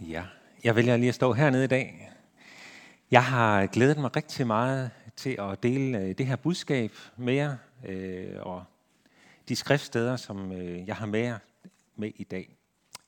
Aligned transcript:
Ja, 0.00 0.24
jeg 0.64 0.76
vælger 0.76 0.96
lige 0.96 1.08
at 1.08 1.14
stå 1.14 1.32
hernede 1.32 1.64
i 1.64 1.66
dag. 1.66 2.12
Jeg 3.10 3.24
har 3.24 3.66
glædet 3.66 3.98
mig 3.98 4.16
rigtig 4.16 4.46
meget 4.46 4.90
til 5.16 5.36
at 5.38 5.62
dele 5.62 5.98
øh, 5.98 6.18
det 6.18 6.26
her 6.26 6.36
budskab 6.36 6.92
med 7.16 7.34
jer, 7.34 7.56
øh, 7.84 8.36
og 8.40 8.64
de 9.48 9.56
skriftsteder, 9.56 10.16
som 10.16 10.52
øh, 10.52 10.86
jeg 10.86 10.96
har 10.96 11.06
med 11.06 11.20
jer 11.20 11.38
med 11.94 12.12
i 12.16 12.24
dag. 12.24 12.56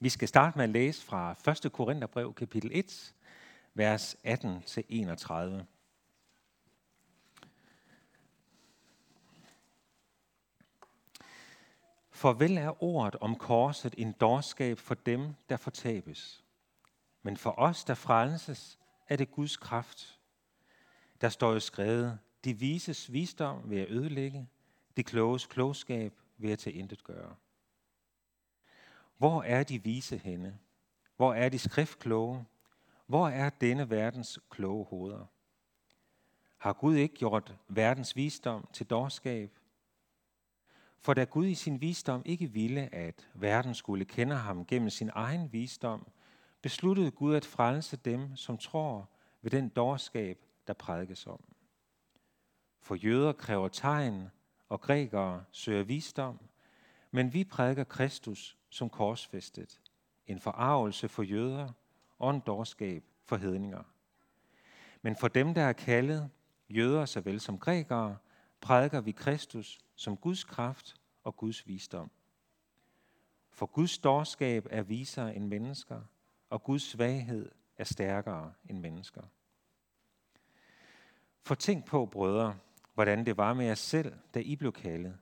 Vi 0.01 0.09
skal 0.09 0.29
starte 0.29 0.59
med 0.59 0.65
at 0.65 0.71
læse 0.71 1.05
fra 1.05 1.35
1. 1.67 1.73
Korintherbrev, 1.73 2.35
kapitel 2.35 2.71
1, 2.75 3.15
vers 3.75 4.17
18-31. 4.27 4.27
For 12.11 12.33
vel 12.33 12.59
er 12.59 12.83
ordet 12.83 13.17
om 13.21 13.37
korset 13.37 13.95
en 13.99 14.13
dårskab 14.13 14.79
for 14.79 14.95
dem, 14.95 15.35
der 15.49 15.57
fortabes. 15.57 16.45
Men 17.29 17.37
for 17.37 17.55
os, 17.59 17.85
der 17.85 17.95
frelses, 17.95 18.79
er 19.09 19.17
det 19.17 19.31
Guds 19.31 19.57
kraft. 19.57 20.19
Der 21.21 21.29
står 21.29 21.53
jo 21.53 21.61
skrevet, 21.61 22.19
de 22.45 22.59
vises 22.59 23.13
visdom 23.13 23.71
ved 23.71 23.81
at 23.81 23.91
ødelægge, 23.91 24.49
de 24.97 25.05
kloges 25.05 25.47
klogskab 25.47 26.15
ved 26.39 26.51
at 26.51 26.67
intet 26.67 27.05
gøre. 27.05 27.37
Hvor 29.19 29.43
er 29.43 29.63
de 29.63 29.83
vise 29.83 30.19
henne? 30.19 30.59
Hvor 31.17 31.35
er 31.35 31.49
de 31.49 31.59
skriftkloge? 31.59 32.45
Hvor 33.07 33.29
er 33.29 33.51
denne 33.51 33.91
verdens 33.91 34.39
kloge 34.51 34.85
hoveder? 34.85 35.27
Har 36.59 36.73
Gud 36.73 36.95
ikke 36.95 37.15
gjort 37.15 37.57
verdens 37.69 38.17
visdom 38.17 38.69
til 38.73 38.87
dårskab? 38.87 39.59
For 40.99 41.15
da 41.15 41.25
Gud 41.25 41.47
i 41.47 41.55
sin 41.55 41.81
visdom 41.81 42.23
ikke 42.25 42.53
ville, 42.53 42.95
at 42.95 43.29
verden 43.35 43.75
skulle 43.75 44.05
kende 44.05 44.37
ham 44.37 44.67
gennem 44.67 44.91
sin 44.91 45.11
egen 45.15 45.53
visdom, 45.53 46.07
besluttede 46.63 47.11
Gud 47.11 47.35
at 47.35 47.45
frelse 47.45 47.97
dem, 47.97 48.37
som 48.37 48.59
tror 48.59 49.09
ved 49.43 49.51
den 49.51 49.69
dårskab, 49.69 50.45
der 50.67 50.73
prædikes 50.73 51.27
om. 51.27 51.45
For 52.81 52.95
jøder 52.95 53.33
kræver 53.33 53.69
tegn, 53.69 54.29
og 54.69 54.81
grækere 54.81 55.45
søger 55.51 55.83
visdom, 55.83 56.39
men 57.11 57.33
vi 57.33 57.45
prædiker 57.45 57.85
Kristus 57.85 58.57
som 58.71 58.91
korsfæstet, 58.91 59.81
en 60.27 60.41
forarvelse 60.41 61.09
for 61.09 61.23
jøder 61.23 61.73
og 62.19 62.31
en 62.31 62.41
dårskab 62.41 63.05
for 63.25 63.37
hedninger. 63.37 63.83
Men 65.03 65.17
for 65.17 65.29
dem, 65.29 65.55
der 65.55 65.63
er 65.63 65.73
kaldet, 65.73 66.31
jøder 66.69 67.05
såvel 67.05 67.41
som 67.41 67.59
grækere, 67.59 68.17
prædiker 68.61 69.01
vi 69.01 69.13
Kristus 69.13 69.79
som 69.95 70.17
Guds 70.17 70.45
kraft 70.45 70.97
og 71.25 71.37
Guds 71.37 71.67
visdom. 71.67 72.11
For 73.51 73.67
Guds 73.67 73.99
dårskab 73.99 74.67
er 74.71 74.83
visere 74.83 75.37
end 75.37 75.47
mennesker, 75.47 76.03
og 76.51 76.63
Guds 76.63 76.83
svaghed 76.83 77.51
er 77.77 77.85
stærkere 77.85 78.53
end 78.69 78.79
mennesker. 78.79 79.23
For 81.43 81.55
tænk 81.55 81.85
på, 81.85 82.07
brødre, 82.07 82.59
hvordan 82.95 83.27
det 83.27 83.37
var 83.37 83.55
med 83.55 83.67
jer 83.67 83.75
selv, 83.75 84.13
da 84.35 84.41
I 84.41 84.57
blev 84.57 84.73
kaldet. 84.73 85.19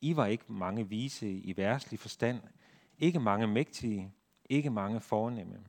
I 0.00 0.16
var 0.16 0.26
ikke 0.26 0.52
mange 0.52 0.88
vise 0.88 1.30
i 1.30 1.56
værtslig 1.56 2.00
forstand, 2.00 2.40
ikke 2.98 3.20
mange 3.20 3.46
mægtige, 3.46 4.12
ikke 4.44 4.70
mange 4.70 5.00
fornemme. 5.00 5.64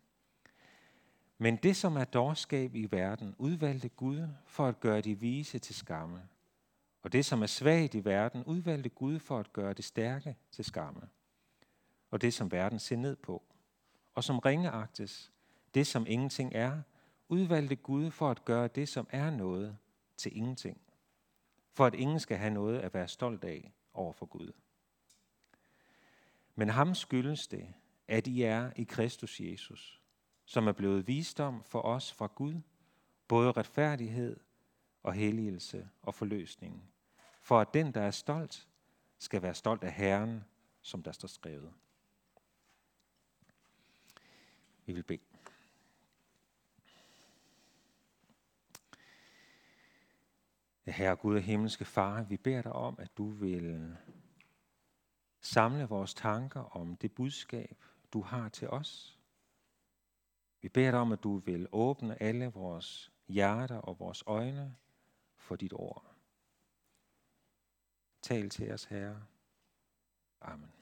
Men 1.38 1.56
det, 1.56 1.76
som 1.76 1.96
er 1.98 2.04
dårskab 2.04 2.76
i 2.76 2.88
verden, 2.92 3.36
udvalgte 3.38 3.90
Gud 3.90 4.28
for 4.46 4.68
at 4.68 4.80
gøre 4.80 5.02
de 5.02 5.20
vise 5.20 5.60
til 5.60 5.76
skamme. 5.76 6.22
Og 7.02 7.12
det, 7.12 7.26
som 7.26 7.42
er 7.42 7.48
svagt 7.48 7.96
i 7.96 8.06
verden, 8.06 8.44
udvalgte 8.44 8.90
Gud 8.90 9.20
for 9.20 9.40
at 9.40 9.54
gøre 9.54 9.74
det 9.74 9.86
stærke 9.86 10.36
til 10.52 10.66
skamme. 10.66 11.02
Og 12.12 12.22
det, 12.22 12.34
som 12.34 12.52
verden 12.52 12.80
ser 12.80 12.96
ned 12.96 13.16
på, 13.16 13.44
og 14.18 14.24
som 14.24 14.40
ringeagtes, 14.40 15.32
det 15.74 15.88
som 15.88 16.06
ingenting 16.08 16.56
er, 16.56 16.82
udvalgte 17.30 17.76
Gud 17.76 18.12
for 18.12 18.32
at 18.32 18.46
gøre 18.46 18.68
det, 18.68 18.90
som 18.90 19.08
er 19.10 19.30
noget, 19.30 19.78
til 20.18 20.38
ingenting. 20.38 20.82
For 21.74 21.86
at 21.86 21.96
ingen 21.96 22.20
skal 22.20 22.38
have 22.38 22.54
noget 22.54 22.80
at 22.80 22.94
være 22.94 23.08
stolt 23.08 23.44
af 23.44 23.74
over 23.94 24.14
for 24.14 24.26
Gud. 24.26 24.52
Men 26.56 26.70
ham 26.70 26.96
skyldes 26.96 27.48
det, 27.48 27.74
at 28.08 28.28
I 28.28 28.42
er 28.42 28.72
i 28.76 28.84
Kristus 28.84 29.40
Jesus, 29.40 30.02
som 30.46 30.68
er 30.68 30.72
blevet 30.72 31.08
visdom 31.08 31.64
for 31.64 31.82
os 31.82 32.14
fra 32.14 32.28
Gud, 32.36 32.62
både 33.28 33.52
retfærdighed 33.52 34.40
og 35.04 35.14
helligelse 35.14 35.90
og 36.02 36.16
forløsning, 36.16 36.92
for 37.42 37.60
at 37.60 37.74
den, 37.74 37.94
der 37.94 38.02
er 38.02 38.12
stolt, 38.12 38.68
skal 39.20 39.42
være 39.42 39.56
stolt 39.56 39.84
af 39.84 39.92
Herren, 39.92 40.44
som 40.82 41.04
der 41.04 41.12
står 41.12 41.28
skrevet. 41.28 41.74
Vi 44.88 44.94
vil 44.94 45.04
bede. 45.04 45.20
Herre 50.86 51.16
Gud 51.16 51.36
og 51.36 51.42
himmelske 51.42 51.86
Far, 51.86 52.24
vi 52.24 52.38
beder 52.38 52.62
dig 52.62 52.72
om, 52.72 52.96
at 53.00 53.18
du 53.18 53.30
vil 53.30 53.98
samle 55.42 55.86
vores 55.86 56.14
tanker 56.14 56.60
om 56.60 56.96
det 56.96 57.12
budskab, 57.12 57.86
du 58.14 58.22
har 58.22 58.50
til 58.50 58.70
os. 58.70 59.20
Vi 60.62 60.70
beder 60.70 60.92
dig 60.92 61.00
om, 61.00 61.12
at 61.12 61.24
du 61.24 61.38
vil 61.38 61.68
åbne 61.72 62.22
alle 62.22 62.46
vores 62.46 63.12
hjerter 63.28 63.78
og 63.78 64.00
vores 64.00 64.24
øjne 64.28 64.76
for 65.36 65.56
dit 65.56 65.74
ord. 65.74 66.16
Tal 68.22 68.50
til 68.50 68.72
os, 68.72 68.84
Herre. 68.84 69.26
Amen. 70.42 70.77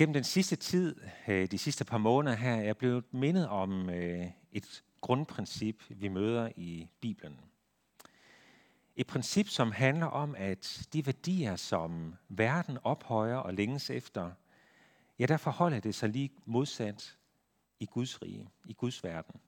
Gennem 0.00 0.14
den 0.14 0.24
sidste 0.24 0.56
tid, 0.56 0.96
øh, 1.28 1.50
de 1.50 1.58
sidste 1.58 1.84
par 1.84 1.98
måneder 1.98 2.36
her, 2.36 2.54
er 2.54 2.62
jeg 2.62 2.76
blevet 2.76 3.14
mindet 3.14 3.48
om 3.48 3.90
øh, 3.90 4.26
et 4.52 4.84
grundprincip, 5.00 5.84
vi 5.88 6.08
møder 6.08 6.50
i 6.56 6.88
Bibelen. 7.00 7.40
Et 8.96 9.06
princip, 9.06 9.48
som 9.48 9.72
handler 9.72 10.06
om, 10.06 10.34
at 10.38 10.88
de 10.92 11.06
værdier, 11.06 11.56
som 11.56 12.14
verden 12.28 12.78
ophøjer 12.84 13.36
og 13.36 13.54
længes 13.54 13.90
efter, 13.90 14.30
ja, 15.18 15.26
der 15.26 15.36
forholder 15.36 15.80
det 15.80 15.94
sig 15.94 16.08
lige 16.08 16.30
modsat 16.44 17.18
i 17.80 17.86
Guds 17.86 18.22
rige, 18.22 18.50
i 18.64 18.72
Guds 18.72 19.04
verden. 19.04 19.40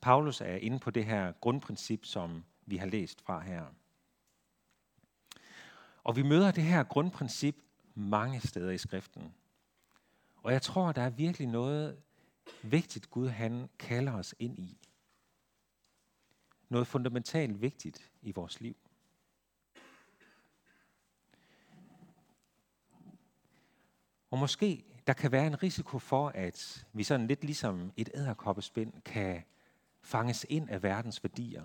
Paulus 0.00 0.40
er 0.40 0.56
inde 0.56 0.78
på 0.78 0.90
det 0.90 1.04
her 1.04 1.32
grundprincip, 1.32 2.04
som 2.04 2.44
vi 2.66 2.76
har 2.76 2.86
læst 2.86 3.22
fra 3.22 3.40
her. 3.40 3.64
Og 6.04 6.16
vi 6.16 6.22
møder 6.22 6.50
det 6.50 6.64
her 6.64 6.82
grundprincip 6.82 7.56
mange 7.94 8.40
steder 8.40 8.70
i 8.70 8.78
skriften. 8.78 9.34
Og 10.36 10.52
jeg 10.52 10.62
tror, 10.62 10.92
der 10.92 11.02
er 11.02 11.10
virkelig 11.10 11.48
noget 11.48 12.02
vigtigt, 12.62 13.10
Gud 13.10 13.28
han 13.28 13.68
kalder 13.78 14.12
os 14.12 14.34
ind 14.38 14.58
i. 14.58 14.78
Noget 16.68 16.86
fundamentalt 16.86 17.60
vigtigt 17.60 18.12
i 18.22 18.32
vores 18.32 18.60
liv. 18.60 18.76
Og 24.30 24.38
måske 24.38 24.84
der 25.06 25.12
kan 25.12 25.32
være 25.32 25.46
en 25.46 25.62
risiko 25.62 25.98
for, 25.98 26.28
at 26.28 26.86
vi 26.92 27.04
sådan 27.04 27.26
lidt 27.26 27.44
ligesom 27.44 27.92
et 27.96 28.10
æderkoppespind 28.14 29.02
kan 29.02 29.42
fanges 30.02 30.46
ind 30.48 30.70
af 30.70 30.82
verdens 30.82 31.22
værdier. 31.22 31.64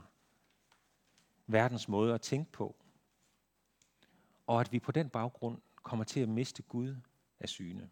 Verdens 1.47 1.87
måde 1.87 2.13
at 2.13 2.21
tænke 2.21 2.51
på. 2.51 2.75
Og 4.47 4.61
at 4.61 4.71
vi 4.71 4.79
på 4.79 4.91
den 4.91 5.09
baggrund 5.09 5.61
kommer 5.83 6.05
til 6.05 6.19
at 6.19 6.29
miste 6.29 6.61
Gud 6.61 6.95
af 7.39 7.49
syne. 7.49 7.89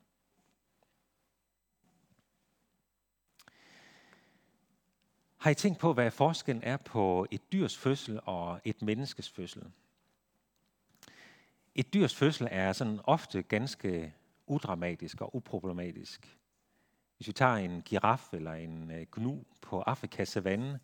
Har 5.37 5.51
I 5.51 5.55
tænkt 5.55 5.79
på, 5.79 5.93
hvad 5.93 6.11
forskellen 6.11 6.63
er 6.63 6.77
på 6.77 7.27
et 7.31 7.51
dyrs 7.51 7.77
fødsel 7.77 8.19
og 8.23 8.61
et 8.65 8.81
menneskes 8.81 9.29
fødsel? 9.29 9.63
Et 11.75 11.93
dyrs 11.93 12.15
fødsel 12.15 12.47
er 12.51 12.73
sådan 12.73 12.99
ofte 13.03 13.43
ganske 13.43 14.13
udramatisk 14.47 15.21
og 15.21 15.35
uproblematisk. 15.35 16.37
Hvis 17.17 17.27
vi 17.27 17.33
tager 17.33 17.55
en 17.55 17.81
giraf 17.81 18.33
eller 18.33 18.53
en 18.53 18.91
øh, 18.91 19.05
gnu 19.11 19.43
på 19.61 19.81
Afrikas 19.81 20.29
savanne, 20.29 20.79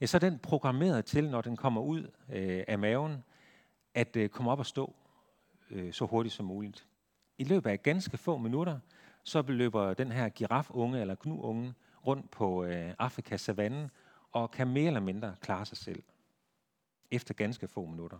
ja, 0.00 0.06
så 0.06 0.16
er 0.16 0.18
den 0.18 0.38
programmeret 0.38 1.04
til, 1.04 1.30
når 1.30 1.40
den 1.40 1.56
kommer 1.56 1.80
ud 1.80 2.10
øh, 2.28 2.64
af 2.68 2.78
maven, 2.78 3.24
at 3.94 4.16
øh, 4.16 4.28
komme 4.28 4.50
op 4.50 4.58
og 4.58 4.66
stå 4.66 4.94
øh, 5.72 5.92
så 5.92 6.06
hurtigt 6.06 6.34
som 6.34 6.46
muligt. 6.46 6.88
I 7.38 7.44
løbet 7.44 7.70
af 7.70 7.82
ganske 7.82 8.16
få 8.16 8.36
minutter, 8.36 8.78
så 9.22 9.42
løber 9.42 9.94
den 9.94 10.12
her 10.12 10.28
girafunge 10.28 11.00
eller 11.00 11.16
gnuunge 11.20 11.74
rundt 12.06 12.30
på 12.30 12.64
øh, 12.64 12.94
Afrikas 12.98 13.40
savanne 13.40 13.90
og 14.32 14.50
kan 14.50 14.68
mere 14.68 14.86
eller 14.86 15.00
mindre 15.00 15.36
klare 15.40 15.66
sig 15.66 15.78
selv 15.78 16.02
efter 17.10 17.34
ganske 17.34 17.68
få 17.68 17.86
minutter. 17.86 18.18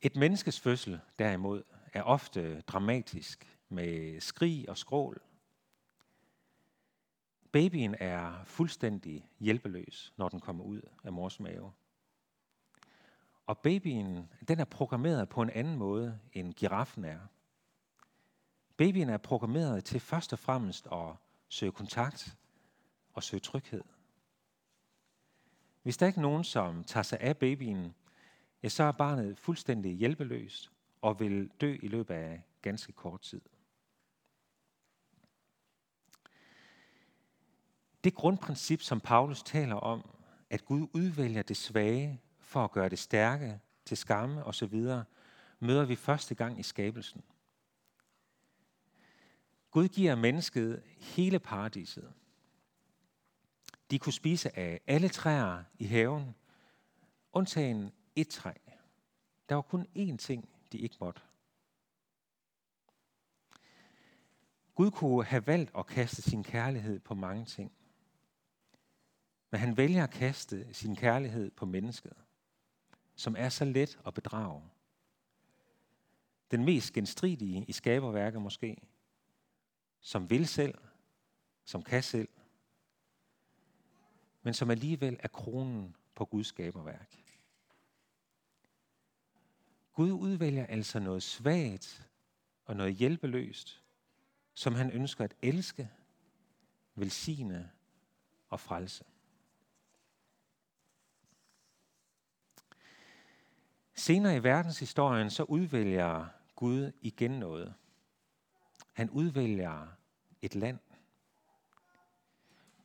Et 0.00 0.16
menneskes 0.16 0.60
fødsel 0.60 1.00
derimod 1.18 1.62
er 1.92 2.02
ofte 2.02 2.60
dramatisk 2.60 3.58
med 3.68 4.20
skrig 4.20 4.68
og 4.68 4.78
skrål. 4.78 5.22
Babyen 7.52 7.94
er 8.00 8.44
fuldstændig 8.44 9.30
hjælpeløs, 9.40 10.12
når 10.16 10.28
den 10.28 10.40
kommer 10.40 10.64
ud 10.64 10.80
af 11.04 11.12
mors 11.12 11.40
mave. 11.40 11.72
Og 13.46 13.58
babyen, 13.58 14.28
den 14.48 14.60
er 14.60 14.64
programmeret 14.64 15.28
på 15.28 15.42
en 15.42 15.50
anden 15.50 15.76
måde, 15.76 16.20
end 16.32 16.54
giraffen 16.54 17.04
er. 17.04 17.18
Babyen 18.76 19.08
er 19.08 19.18
programmeret 19.18 19.84
til 19.84 20.00
først 20.00 20.32
og 20.32 20.38
fremmest 20.38 20.86
at 20.92 21.14
søge 21.48 21.72
kontakt 21.72 22.36
og 23.12 23.22
søge 23.22 23.40
tryghed. 23.40 23.84
Hvis 25.82 25.96
der 25.96 26.06
ikke 26.06 26.16
er 26.16 26.22
nogen, 26.22 26.44
som 26.44 26.84
tager 26.84 27.02
sig 27.02 27.20
af 27.20 27.36
babyen, 27.36 27.94
ja, 28.62 28.68
så 28.68 28.82
er 28.82 28.92
barnet 28.92 29.38
fuldstændig 29.38 29.96
hjælpeløst 29.96 30.70
og 31.00 31.20
vil 31.20 31.50
dø 31.60 31.78
i 31.82 31.88
løbet 31.88 32.14
af 32.14 32.42
ganske 32.62 32.92
kort 32.92 33.20
tid. 33.20 33.40
Det 38.04 38.14
grundprincip, 38.14 38.82
som 38.82 39.00
Paulus 39.00 39.42
taler 39.42 39.74
om, 39.74 40.10
at 40.50 40.64
Gud 40.64 40.88
udvælger 40.94 41.42
det 41.42 41.56
svage 41.56 42.20
for 42.52 42.64
at 42.64 42.70
gøre 42.70 42.88
det 42.88 42.98
stærke 42.98 43.60
til 43.84 43.96
skamme 43.96 44.44
osv., 44.44 44.74
møder 45.60 45.84
vi 45.84 45.96
første 45.96 46.34
gang 46.34 46.60
i 46.60 46.62
skabelsen. 46.62 47.22
Gud 49.70 49.88
giver 49.88 50.14
mennesket 50.14 50.82
hele 50.98 51.38
paradiset. 51.38 52.12
De 53.90 53.98
kunne 53.98 54.12
spise 54.12 54.58
af 54.58 54.80
alle 54.86 55.08
træer 55.08 55.64
i 55.78 55.84
haven, 55.84 56.34
undtagen 57.32 57.92
et 58.16 58.28
træ. 58.28 58.52
Der 59.48 59.54
var 59.54 59.62
kun 59.62 59.86
én 59.96 60.16
ting, 60.16 60.48
de 60.72 60.78
ikke 60.78 60.96
måtte. 61.00 61.20
Gud 64.74 64.90
kunne 64.90 65.24
have 65.24 65.46
valgt 65.46 65.70
at 65.78 65.86
kaste 65.86 66.22
sin 66.22 66.44
kærlighed 66.44 67.00
på 67.00 67.14
mange 67.14 67.44
ting. 67.44 67.72
Men 69.50 69.60
han 69.60 69.76
vælger 69.76 70.04
at 70.04 70.10
kaste 70.10 70.74
sin 70.74 70.96
kærlighed 70.96 71.50
på 71.50 71.66
mennesket, 71.66 72.12
som 73.22 73.36
er 73.38 73.48
så 73.48 73.64
let 73.64 73.98
at 74.06 74.14
bedrage. 74.14 74.62
Den 76.50 76.64
mest 76.64 76.92
genstridige 76.92 77.64
i 77.68 77.72
skaberværket 77.72 78.42
måske, 78.42 78.76
som 80.00 80.30
vil 80.30 80.46
selv, 80.46 80.78
som 81.64 81.82
kan 81.82 82.02
selv, 82.02 82.28
men 84.42 84.54
som 84.54 84.70
alligevel 84.70 85.16
er 85.20 85.28
kronen 85.28 85.96
på 86.14 86.24
Guds 86.24 86.46
skaberværk. 86.46 87.18
Gud 89.92 90.12
udvælger 90.12 90.66
altså 90.66 90.98
noget 90.98 91.22
svagt 91.22 92.08
og 92.64 92.76
noget 92.76 92.94
hjælpeløst, 92.94 93.82
som 94.54 94.74
han 94.74 94.90
ønsker 94.90 95.24
at 95.24 95.34
elske, 95.42 95.90
velsigne 96.94 97.70
og 98.48 98.60
frelse. 98.60 99.04
Senere 103.94 104.36
i 104.36 104.42
verdenshistorien 104.42 105.30
så 105.30 105.42
udvælger 105.42 106.26
Gud 106.56 106.92
igen 107.00 107.30
noget. 107.30 107.74
Han 108.92 109.10
udvælger 109.10 109.86
et 110.42 110.54
land. 110.54 110.78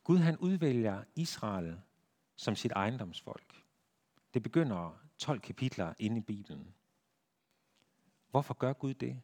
Gud 0.04 0.18
han 0.18 0.36
udvælger 0.36 1.04
Israel 1.14 1.80
som 2.36 2.56
sit 2.56 2.72
ejendomsfolk. 2.72 3.62
Det 4.34 4.42
begynder 4.42 5.00
12 5.18 5.40
kapitler 5.40 5.94
inde 5.98 6.16
i 6.16 6.20
Bibelen. 6.20 6.74
Hvorfor 8.30 8.54
gør 8.54 8.72
Gud 8.72 8.94
det? 8.94 9.22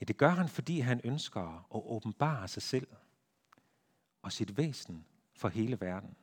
Ja, 0.00 0.04
det 0.04 0.16
gør 0.16 0.28
han, 0.28 0.48
fordi 0.48 0.80
han 0.80 1.00
ønsker 1.04 1.66
at 1.74 1.82
åbenbare 1.84 2.48
sig 2.48 2.62
selv 2.62 2.88
og 4.22 4.32
sit 4.32 4.56
væsen 4.56 5.06
for 5.34 5.48
hele 5.48 5.80
verden. 5.80 6.16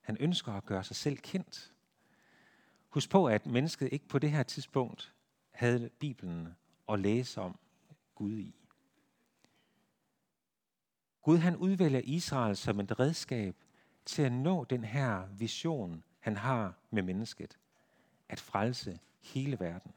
Han 0.00 0.16
ønsker 0.20 0.52
at 0.52 0.64
gøre 0.66 0.84
sig 0.84 0.96
selv 0.96 1.18
kendt. 1.18 1.73
Husk 2.94 3.10
på, 3.10 3.26
at 3.26 3.46
mennesket 3.46 3.92
ikke 3.92 4.08
på 4.08 4.18
det 4.18 4.30
her 4.30 4.42
tidspunkt 4.42 5.14
havde 5.50 5.90
Bibelen 5.98 6.48
at 6.88 7.00
læse 7.00 7.40
om 7.40 7.58
Gud 8.14 8.38
i. 8.38 8.54
Gud 11.22 11.38
han 11.38 11.56
udvælger 11.56 12.00
Israel 12.04 12.56
som 12.56 12.80
et 12.80 13.00
redskab 13.00 13.56
til 14.04 14.22
at 14.22 14.32
nå 14.32 14.64
den 14.64 14.84
her 14.84 15.26
vision, 15.38 16.04
han 16.20 16.36
har 16.36 16.74
med 16.90 17.02
mennesket. 17.02 17.58
At 18.28 18.40
frelse 18.40 18.98
hele 19.22 19.60
verden. 19.60 19.92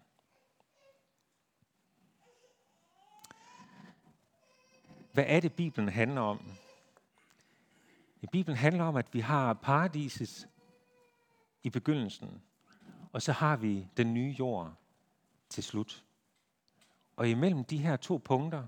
Hvad 5.13 5.25
er 5.27 5.39
det, 5.39 5.53
Bibelen 5.53 5.89
handler 5.89 6.21
om? 6.21 6.51
Bibelen 8.31 8.57
handler 8.57 8.83
om, 8.83 8.95
at 8.95 9.13
vi 9.13 9.19
har 9.19 9.53
paradiset 9.53 10.49
i 11.63 11.69
begyndelsen, 11.69 12.41
og 13.11 13.21
så 13.21 13.31
har 13.31 13.55
vi 13.55 13.87
den 13.97 14.13
nye 14.13 14.35
jord 14.39 14.73
til 15.49 15.63
slut. 15.63 16.05
Og 17.15 17.29
imellem 17.29 17.63
de 17.63 17.77
her 17.77 17.95
to 17.95 18.17
punkter, 18.17 18.67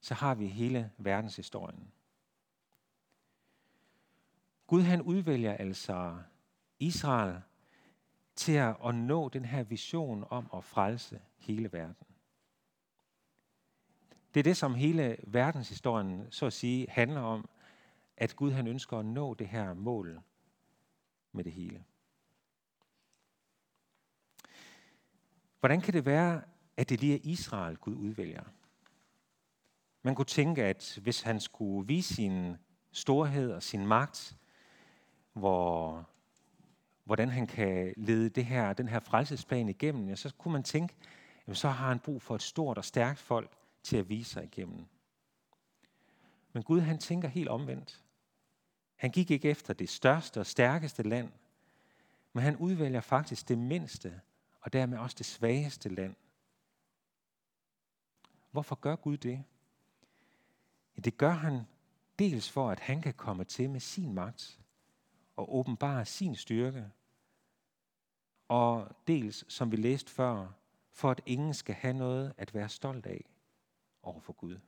så 0.00 0.14
har 0.14 0.34
vi 0.34 0.46
hele 0.46 0.90
verdenshistorien. 0.98 1.92
Gud 4.66 4.82
han 4.82 5.02
udvælger 5.02 5.52
altså 5.52 6.18
Israel 6.78 7.42
til 8.36 8.52
at 8.52 8.94
nå 8.94 9.28
den 9.28 9.44
her 9.44 9.62
vision 9.62 10.24
om 10.30 10.50
at 10.54 10.64
frelse 10.64 11.20
hele 11.36 11.72
verden. 11.72 12.06
Det 14.34 14.40
er 14.40 14.44
det, 14.44 14.56
som 14.56 14.74
hele 14.74 15.16
verdenshistorien, 15.26 16.26
så 16.30 16.46
at 16.46 16.52
sige, 16.52 16.86
handler 16.90 17.20
om, 17.20 17.48
at 18.16 18.36
Gud 18.36 18.50
han 18.52 18.66
ønsker 18.66 18.98
at 18.98 19.06
nå 19.06 19.34
det 19.34 19.48
her 19.48 19.74
mål 19.74 20.20
med 21.32 21.44
det 21.44 21.52
hele. 21.52 21.84
Hvordan 25.64 25.80
kan 25.80 25.94
det 25.94 26.06
være, 26.06 26.42
at 26.76 26.88
det 26.88 27.00
lige 27.00 27.14
er 27.14 27.20
Israel, 27.22 27.76
Gud 27.76 27.94
udvælger? 27.94 28.42
Man 30.02 30.14
kunne 30.14 30.24
tænke, 30.24 30.64
at 30.64 30.98
hvis 31.02 31.22
han 31.22 31.40
skulle 31.40 31.86
vise 31.86 32.14
sin 32.14 32.56
storhed 32.92 33.52
og 33.52 33.62
sin 33.62 33.86
magt, 33.86 34.36
hvor, 35.32 36.04
hvordan 37.04 37.28
han 37.28 37.46
kan 37.46 37.94
lede 37.96 38.28
det 38.28 38.44
her, 38.44 38.72
den 38.72 38.88
her 38.88 39.00
frelsesplan 39.00 39.68
igennem, 39.68 40.08
ja, 40.08 40.14
så 40.14 40.34
kunne 40.38 40.52
man 40.52 40.62
tænke, 40.62 40.94
jamen, 41.46 41.56
så 41.56 41.68
har 41.68 41.88
han 41.88 41.98
brug 41.98 42.22
for 42.22 42.34
et 42.34 42.42
stort 42.42 42.78
og 42.78 42.84
stærkt 42.84 43.18
folk 43.18 43.56
til 43.82 43.96
at 43.96 44.08
vise 44.08 44.30
sig 44.30 44.44
igennem. 44.44 44.86
Men 46.52 46.62
Gud 46.62 46.80
han 46.80 46.98
tænker 46.98 47.28
helt 47.28 47.48
omvendt. 47.48 48.04
Han 48.96 49.10
gik 49.10 49.30
ikke 49.30 49.50
efter 49.50 49.74
det 49.74 49.88
største 49.88 50.40
og 50.40 50.46
stærkeste 50.46 51.02
land, 51.02 51.32
men 52.32 52.42
han 52.42 52.56
udvælger 52.56 53.00
faktisk 53.00 53.48
det 53.48 53.58
mindste 53.58 54.20
og 54.64 54.72
dermed 54.72 54.98
også 54.98 55.14
det 55.18 55.26
svageste 55.26 55.88
land. 55.88 56.14
Hvorfor 58.50 58.74
gør 58.74 58.96
Gud 58.96 59.16
det? 59.16 59.44
Ja, 60.96 61.00
det 61.00 61.18
gør 61.18 61.30
han 61.30 61.60
dels 62.18 62.50
for, 62.50 62.70
at 62.70 62.80
han 62.80 63.02
kan 63.02 63.14
komme 63.14 63.44
til 63.44 63.70
med 63.70 63.80
sin 63.80 64.14
magt 64.14 64.60
og 65.36 65.54
åbenbare 65.56 66.04
sin 66.04 66.36
styrke, 66.36 66.90
og 68.48 68.96
dels, 69.06 69.52
som 69.52 69.70
vi 69.70 69.76
læste 69.76 70.10
før, 70.10 70.48
for 70.90 71.10
at 71.10 71.20
ingen 71.26 71.54
skal 71.54 71.74
have 71.74 71.94
noget 71.94 72.34
at 72.38 72.54
være 72.54 72.68
stolt 72.68 73.06
af 73.06 73.24
over 74.02 74.20
for 74.20 74.32
Gud. 74.32 74.58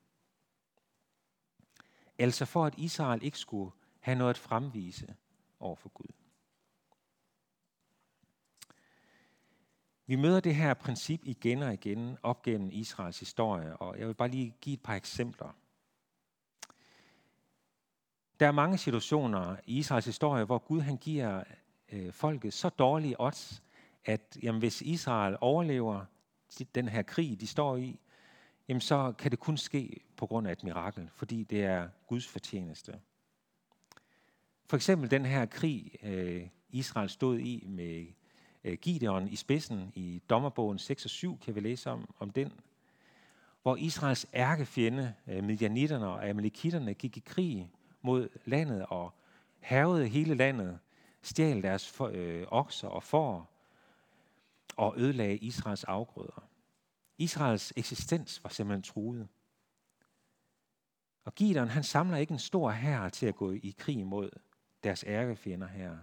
Altså 2.19 2.45
for 2.45 2.65
at 2.65 2.79
Israel 2.79 3.23
ikke 3.23 3.39
skulle 3.39 3.73
have 4.01 4.19
noget 4.19 4.31
at 4.31 4.39
fremvise 4.39 5.17
over 5.61 5.77
for 5.77 5.89
Gud. 5.89 6.26
Vi 10.07 10.17
møder 10.17 10.41
det 10.41 10.55
her 10.55 10.75
princip 10.75 11.21
igen 11.25 11.63
og 11.63 11.73
igen 11.73 12.19
op 12.23 12.43
gennem 12.43 12.71
Israels 12.73 13.19
historie, 13.19 13.77
og 13.77 13.99
jeg 13.99 14.07
vil 14.07 14.15
bare 14.15 14.29
lige 14.29 14.55
give 14.61 14.75
et 14.75 14.83
par 14.83 14.95
eksempler. 14.95 15.57
Der 18.41 18.47
er 18.47 18.53
mange 18.53 18.79
situationer 18.79 19.57
i 19.67 19.79
Israels 19.79 20.07
historie, 20.07 20.45
hvor 20.45 20.59
Gud 20.59 20.81
han 20.81 20.97
giver 20.97 21.45
øh, 21.93 22.13
folket 22.13 22.53
så 22.53 22.69
dårlige 22.69 23.21
odds, 23.21 23.63
at 24.05 24.39
jamen, 24.43 24.59
hvis 24.59 24.83
Israel 24.83 25.37
overlever 25.41 26.05
den 26.75 26.89
her 26.89 27.03
krig, 27.03 27.41
de 27.41 27.47
står 27.47 27.77
i, 27.77 28.01
jamen, 28.69 28.81
så 28.81 29.13
kan 29.19 29.31
det 29.31 29.39
kun 29.39 29.57
ske 29.57 30.01
på 30.17 30.27
grund 30.27 30.49
af 30.49 30.53
et 30.53 30.65
mirakel, 30.65 31.11
fordi 31.15 31.43
det 31.43 31.65
er 31.65 31.89
Guds 32.07 32.27
fortjeneste. 32.27 33.01
For 34.67 34.77
eksempel 34.77 35.11
den 35.11 35.25
her 35.25 35.47
krig, 35.47 35.97
øh, 36.03 36.49
Israel 36.69 37.09
stod 37.09 37.39
i 37.39 37.65
med 37.67 38.07
Øh, 38.67 38.79
Gideon 38.79 39.29
i 39.29 39.37
spidsen 39.37 39.93
i 39.95 40.23
dommerbogen 40.31 40.79
6 40.79 41.05
og 41.05 41.11
7, 41.11 41.39
kan 41.39 41.55
vi 41.55 41.61
læse 41.61 41.91
om, 41.91 42.15
om 42.19 42.31
den, 42.31 42.53
hvor 43.63 43.77
Israels 43.77 44.27
ærkefjende, 44.35 45.15
øh, 45.27 45.45
Midianitterne 45.45 46.07
og 46.07 46.29
Amalekitterne, 46.29 46.95
gik 46.95 47.17
i 47.17 47.23
krig 47.27 47.71
mod 48.03 48.29
landet 48.45 48.87
og 48.87 49.15
havede 49.61 50.09
hele 50.09 50.35
landet, 50.35 50.79
stjal 51.23 51.63
deres 51.63 51.91
for, 51.91 52.11
øh, 52.15 52.47
okser 52.49 52.89
og 52.89 53.03
får 53.03 53.53
og 54.77 54.95
ødelagde 54.97 55.37
Israels 55.37 55.85
afgrøder. 55.85 56.49
Israels 57.19 57.73
eksistens 57.77 58.45
var 58.45 58.51
simpelthen 58.51 58.83
truet. 58.83 59.29
Og 61.25 61.35
Gideon, 61.35 61.69
han 61.69 61.83
samler 61.83 62.17
ikke 62.17 62.33
en 62.33 62.39
stor 62.39 62.71
hær 62.71 63.09
til 63.09 63.27
at 63.27 63.37
gå 63.37 63.53
i 63.53 63.75
krig 63.79 64.07
mod 64.07 64.31
deres 64.85 65.05
ærkefjender 65.09 65.67
her. 65.67 65.97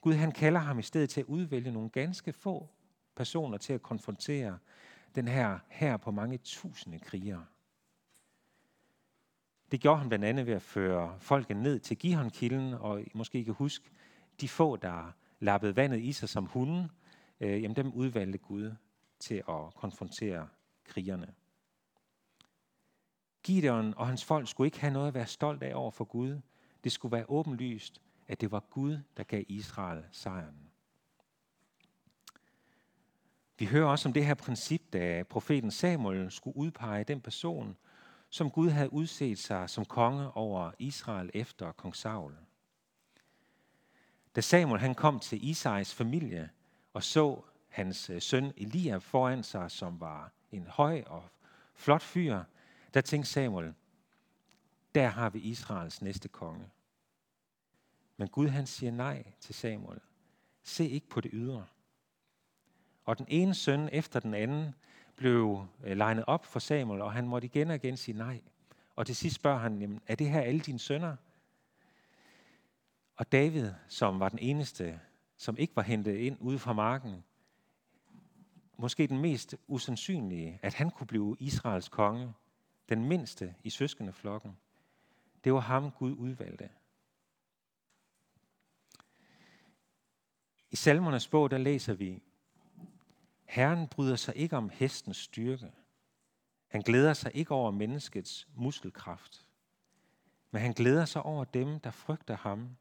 Gud 0.00 0.14
han 0.14 0.32
kalder 0.32 0.60
ham 0.60 0.78
i 0.78 0.82
stedet 0.82 1.10
til 1.10 1.20
at 1.20 1.26
udvælge 1.26 1.72
nogle 1.72 1.90
ganske 1.90 2.32
få 2.32 2.68
personer 3.16 3.58
til 3.58 3.72
at 3.72 3.82
konfrontere 3.82 4.58
den 5.14 5.28
her 5.28 5.58
her 5.68 5.96
på 5.96 6.10
mange 6.10 6.38
tusinde 6.38 6.98
krigere. 6.98 7.44
Det 9.70 9.80
gjorde 9.80 9.98
han 9.98 10.08
blandt 10.08 10.24
andet 10.24 10.46
ved 10.46 10.54
at 10.54 10.62
føre 10.62 11.16
folket 11.18 11.56
ned 11.56 11.78
til 11.78 11.98
Gihon-kilden, 11.98 12.74
og 12.74 13.04
måske 13.14 13.38
I 13.38 13.42
kan 13.42 13.54
huske, 13.54 13.90
de 14.40 14.48
få, 14.48 14.76
der 14.76 15.12
lappede 15.40 15.76
vandet 15.76 16.00
i 16.00 16.12
sig 16.12 16.28
som 16.28 16.46
hunden, 16.46 16.90
øh, 17.40 17.62
jamen 17.62 17.76
dem 17.76 17.92
udvalgte 17.92 18.38
Gud 18.38 18.74
til 19.18 19.34
at 19.48 19.74
konfrontere 19.74 20.48
krigerne. 20.84 21.34
Gideon 23.42 23.94
og 23.96 24.06
hans 24.06 24.24
folk 24.24 24.48
skulle 24.48 24.66
ikke 24.66 24.80
have 24.80 24.92
noget 24.92 25.08
at 25.08 25.14
være 25.14 25.26
stolt 25.26 25.62
af 25.62 25.74
over 25.74 25.90
for 25.90 26.04
Gud. 26.04 26.40
Det 26.84 26.92
skulle 26.92 27.12
være 27.12 27.24
åbenlyst, 27.28 28.00
at 28.30 28.40
det 28.40 28.50
var 28.50 28.60
Gud, 28.60 28.98
der 29.16 29.22
gav 29.22 29.44
Israel 29.48 30.04
sejren. 30.12 30.70
Vi 33.58 33.66
hører 33.66 33.86
også 33.86 34.08
om 34.08 34.12
det 34.12 34.26
her 34.26 34.34
princip, 34.34 34.82
da 34.92 35.22
profeten 35.22 35.70
Samuel 35.70 36.30
skulle 36.30 36.56
udpege 36.56 37.04
den 37.04 37.20
person, 37.20 37.76
som 38.28 38.50
Gud 38.50 38.68
havde 38.68 38.92
udset 38.92 39.38
sig 39.38 39.70
som 39.70 39.84
konge 39.84 40.32
over 40.32 40.72
Israel 40.78 41.30
efter 41.34 41.72
kong 41.72 41.96
Saul. 41.96 42.36
Da 44.36 44.40
Samuel 44.40 44.80
han 44.80 44.94
kom 44.94 45.20
til 45.20 45.48
Isais 45.48 45.94
familie 45.94 46.50
og 46.92 47.02
så 47.02 47.42
hans 47.68 48.10
øh, 48.10 48.22
søn 48.22 48.52
Eliab 48.56 49.02
foran 49.02 49.42
sig, 49.42 49.70
som 49.70 50.00
var 50.00 50.32
en 50.52 50.66
høj 50.66 51.02
og 51.06 51.24
flot 51.74 52.02
fyr, 52.02 52.42
der 52.94 53.00
tænkte 53.00 53.30
Samuel, 53.30 53.74
der 54.94 55.06
har 55.08 55.30
vi 55.30 55.38
Israels 55.38 56.02
næste 56.02 56.28
konge. 56.28 56.70
Men 58.20 58.28
Gud 58.28 58.48
han 58.48 58.66
siger 58.66 58.92
nej 58.92 59.24
til 59.40 59.54
Samuel. 59.54 60.00
Se 60.62 60.88
ikke 60.88 61.08
på 61.08 61.20
det 61.20 61.30
ydre. 61.34 61.66
Og 63.04 63.18
den 63.18 63.26
ene 63.28 63.54
søn 63.54 63.88
efter 63.92 64.20
den 64.20 64.34
anden 64.34 64.74
blev 65.16 65.66
øh, 65.84 65.96
legnet 65.96 66.24
op 66.26 66.44
for 66.44 66.58
Samuel, 66.58 67.00
og 67.00 67.12
han 67.12 67.28
måtte 67.28 67.46
igen 67.46 67.70
og 67.70 67.76
igen 67.76 67.96
sige 67.96 68.18
nej. 68.18 68.40
Og 68.96 69.06
til 69.06 69.16
sidst 69.16 69.36
spørger 69.36 69.58
han, 69.58 69.80
jamen, 69.80 70.00
er 70.06 70.14
det 70.14 70.30
her 70.30 70.40
alle 70.40 70.60
dine 70.60 70.78
sønner? 70.78 71.16
Og 73.16 73.32
David, 73.32 73.70
som 73.88 74.20
var 74.20 74.28
den 74.28 74.38
eneste, 74.38 75.00
som 75.36 75.56
ikke 75.58 75.76
var 75.76 75.82
hentet 75.82 76.16
ind 76.16 76.36
ude 76.40 76.58
fra 76.58 76.72
marken, 76.72 77.24
måske 78.76 79.06
den 79.06 79.18
mest 79.18 79.56
usandsynlige, 79.68 80.58
at 80.62 80.74
han 80.74 80.90
kunne 80.90 81.06
blive 81.06 81.36
Israels 81.38 81.88
konge, 81.88 82.32
den 82.88 83.04
mindste 83.04 83.54
i 83.64 83.70
søskendeflokken, 83.70 84.56
det 85.44 85.52
var 85.52 85.60
ham, 85.60 85.90
Gud 85.90 86.12
udvalgte. 86.12 86.68
I 90.70 90.76
salmernes 90.76 91.28
bog, 91.28 91.50
der 91.50 91.58
læser 91.58 91.94
vi, 91.94 92.22
Herren 93.44 93.88
bryder 93.88 94.16
sig 94.16 94.36
ikke 94.36 94.56
om 94.56 94.70
hestens 94.70 95.16
styrke. 95.16 95.72
Han 96.68 96.82
glæder 96.82 97.12
sig 97.12 97.30
ikke 97.34 97.54
over 97.54 97.70
menneskets 97.70 98.48
muskelkraft. 98.54 99.46
Men 100.50 100.62
han 100.62 100.72
glæder 100.72 101.04
sig 101.04 101.22
over 101.22 101.44
dem, 101.44 101.80
der 101.80 101.90
frygter 101.90 102.36
ham 102.36 102.76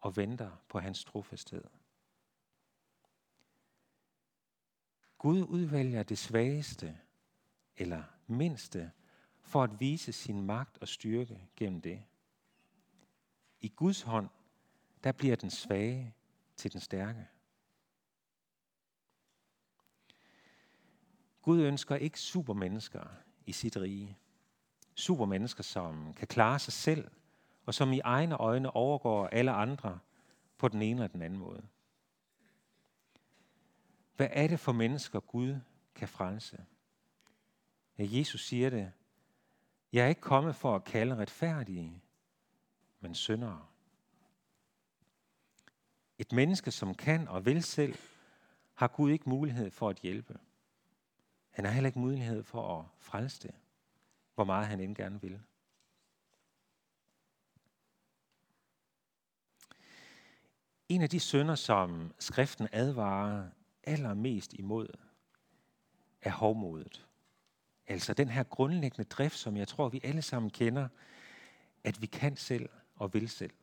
og 0.00 0.16
venter 0.16 0.50
på 0.68 0.78
hans 0.78 1.04
trofasthed. 1.04 1.64
Gud 5.18 5.42
udvælger 5.42 6.02
det 6.02 6.18
svageste 6.18 6.98
eller 7.76 8.02
mindste 8.26 8.90
for 9.40 9.62
at 9.62 9.80
vise 9.80 10.12
sin 10.12 10.42
magt 10.42 10.78
og 10.78 10.88
styrke 10.88 11.48
gennem 11.56 11.80
det. 11.80 12.02
I 13.60 13.68
Guds 13.68 14.02
hånd, 14.02 14.28
der 15.04 15.12
bliver 15.12 15.36
den 15.36 15.50
svage 15.50 16.14
til 16.62 16.72
den 16.72 16.80
stærke. 16.80 17.28
Gud 21.42 21.60
ønsker 21.60 21.96
ikke 21.96 22.20
supermennesker 22.20 23.04
i 23.46 23.52
sit 23.52 23.76
rige. 23.76 24.18
Supermennesker, 24.94 25.62
som 25.62 26.14
kan 26.14 26.28
klare 26.28 26.58
sig 26.58 26.72
selv, 26.72 27.10
og 27.66 27.74
som 27.74 27.92
i 27.92 27.98
egne 27.98 28.36
øjne 28.36 28.70
overgår 28.70 29.26
alle 29.26 29.50
andre 29.50 29.98
på 30.58 30.68
den 30.68 30.82
ene 30.82 31.00
eller 31.00 31.12
den 31.12 31.22
anden 31.22 31.38
måde. 31.38 31.62
Hvad 34.16 34.28
er 34.30 34.48
det 34.48 34.60
for 34.60 34.72
mennesker, 34.72 35.20
Gud 35.20 35.56
kan 35.94 36.08
frelse? 36.08 36.64
Ja, 37.98 38.06
Jesus 38.10 38.46
siger 38.46 38.70
det. 38.70 38.92
Jeg 39.92 40.04
er 40.04 40.08
ikke 40.08 40.20
kommet 40.20 40.56
for 40.56 40.76
at 40.76 40.84
kalde 40.84 41.16
retfærdige, 41.16 42.02
men 43.00 43.14
syndere. 43.14 43.71
Et 46.22 46.32
menneske, 46.32 46.70
som 46.70 46.94
kan 46.94 47.28
og 47.28 47.46
vil 47.46 47.62
selv, 47.62 47.94
har 48.74 48.88
Gud 48.88 49.10
ikke 49.10 49.28
mulighed 49.28 49.70
for 49.70 49.88
at 49.88 49.96
hjælpe. 49.96 50.38
Han 51.50 51.64
har 51.64 51.72
heller 51.72 51.88
ikke 51.88 51.98
mulighed 51.98 52.42
for 52.42 52.78
at 52.78 52.84
frelse 52.98 53.42
det, 53.42 53.54
hvor 54.34 54.44
meget 54.44 54.66
han 54.66 54.80
end 54.80 54.96
gerne 54.96 55.20
vil. 55.20 55.40
En 60.88 61.02
af 61.02 61.10
de 61.10 61.20
sønder, 61.20 61.54
som 61.54 62.12
skriften 62.18 62.68
advarer 62.72 63.48
allermest 63.84 64.52
imod, 64.52 64.88
er 66.20 66.30
hovmodet. 66.30 67.06
Altså 67.86 68.14
den 68.14 68.28
her 68.28 68.42
grundlæggende 68.42 69.08
drift, 69.08 69.36
som 69.36 69.56
jeg 69.56 69.68
tror, 69.68 69.88
vi 69.88 70.00
alle 70.04 70.22
sammen 70.22 70.50
kender, 70.50 70.88
at 71.84 72.02
vi 72.02 72.06
kan 72.06 72.36
selv 72.36 72.68
og 72.96 73.14
vil 73.14 73.28
selv. 73.28 73.54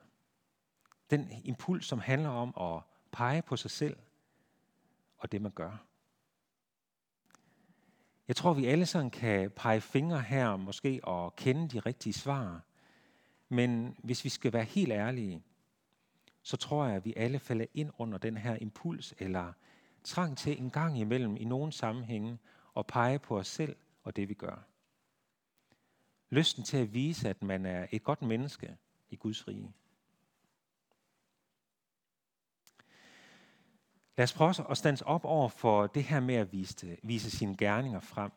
Den 1.12 1.30
impuls, 1.44 1.86
som 1.86 2.00
handler 2.00 2.30
om 2.30 2.76
at 2.76 2.84
pege 3.12 3.42
på 3.42 3.58
sig 3.58 3.72
selv 3.72 3.98
og 5.18 5.32
det, 5.32 5.42
man 5.42 5.52
gør. 5.52 5.86
Jeg 8.28 8.36
tror, 8.36 8.54
vi 8.54 8.66
alle 8.66 8.86
sammen 8.86 9.12
kan 9.12 9.52
pege 9.52 9.82
fingre 9.82 10.22
her 10.22 10.56
måske 10.56 11.00
og 11.04 11.36
kende 11.36 11.68
de 11.68 11.80
rigtige 11.80 12.14
svar. 12.14 12.62
Men 13.50 13.96
hvis 14.04 14.24
vi 14.24 14.30
skal 14.30 14.54
være 14.54 14.64
helt 14.64 14.92
ærlige, 14.92 15.44
så 16.42 16.58
tror 16.58 16.86
jeg, 16.86 16.96
at 16.96 17.06
vi 17.06 17.14
alle 17.18 17.40
falder 17.40 17.66
ind 17.74 17.92
under 17.98 18.18
den 18.18 18.38
her 18.38 18.56
impuls 18.56 19.14
eller 19.20 19.54
trang 20.04 20.38
til 20.38 20.62
en 20.62 20.70
gang 20.70 21.00
imellem 21.00 21.38
i 21.38 21.46
nogen 21.46 21.72
sammenhænge 21.72 22.38
at 22.78 22.88
pege 22.88 23.20
på 23.20 23.38
os 23.40 23.48
selv 23.48 23.76
og 24.04 24.16
det, 24.16 24.30
vi 24.30 24.34
gør. 24.34 24.66
Lysten 26.30 26.64
til 26.64 26.78
at 26.78 26.94
vise, 26.94 27.30
at 27.30 27.44
man 27.44 27.66
er 27.66 27.88
et 27.92 28.04
godt 28.04 28.22
menneske 28.22 28.78
i 29.10 29.16
Guds 29.16 29.48
rige. 29.48 29.74
Lad 34.20 34.24
os 34.24 34.34
prøve 34.34 34.72
at 34.72 34.78
stands 34.78 35.02
op 35.02 35.26
over 35.26 35.50
for 35.50 35.88
det 35.88 36.04
her 36.04 36.20
med 36.20 36.36
at 36.36 36.52
vise, 36.52 36.98
vise 37.04 37.32
sine 37.32 37.58
gerninger 37.58 38.00
frem. 38.00 38.32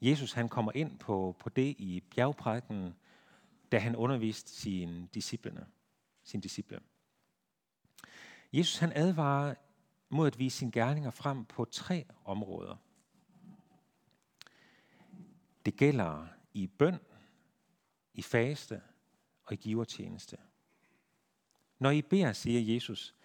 Jesus 0.00 0.32
han 0.32 0.48
kommer 0.48 0.72
ind 0.74 0.98
på, 0.98 1.36
på 1.38 1.48
det 1.48 1.76
i 1.78 2.02
bjergprædiken, 2.14 2.94
da 3.72 3.78
han 3.78 3.96
underviste 3.96 4.50
sine 4.50 5.08
disciplene, 5.14 5.66
sine 6.24 6.42
disciple. 6.42 6.80
Jesus 8.52 8.78
han 8.78 8.92
advarer 8.94 9.54
mod 10.08 10.26
at 10.26 10.38
vise 10.38 10.58
sine 10.58 10.72
gerninger 10.72 11.10
frem 11.10 11.44
på 11.44 11.64
tre 11.64 12.04
områder. 12.24 12.76
Det 15.64 15.76
gælder 15.76 16.26
i 16.54 16.66
bøn, 16.66 16.98
i 18.14 18.22
faste 18.22 18.82
og 19.44 19.52
i 19.52 19.56
givertjeneste. 19.56 20.36
Når 21.78 21.90
I 21.90 22.02
beder, 22.02 22.32
siger 22.32 22.74
Jesus, 22.74 23.15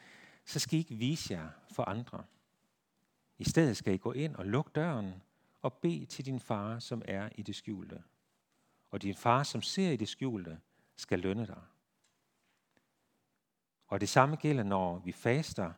så 0.52 0.60
skal 0.60 0.76
I 0.76 0.80
ikke 0.80 0.96
vise 0.96 1.34
jer 1.34 1.50
for 1.72 1.84
andre. 1.84 2.24
I 3.38 3.44
stedet 3.44 3.78
skal 3.78 3.94
I 3.94 3.98
gå 3.98 4.12
ind 4.12 4.36
og 4.36 4.46
lukke 4.46 4.72
døren 4.76 5.14
og 5.62 5.74
bede 5.74 6.06
til 6.06 6.26
din 6.26 6.40
far, 6.40 6.80
som 6.80 7.02
er 7.06 7.30
i 7.36 7.42
det 7.42 7.56
skjulte. 7.56 8.04
Og 8.90 9.02
din 9.02 9.16
far, 9.16 9.44
som 9.44 9.62
ser 9.62 9.92
i 9.92 9.96
det 9.96 10.08
skjulte, 10.08 10.60
skal 10.96 11.20
lønne 11.20 11.48
dig. 11.48 11.62
Og 13.88 14.02
det 14.02 14.10
samme 14.10 14.36
gælder, 14.36 14.64
når 14.64 15.00
vi 15.00 15.12
faster, 15.12 15.74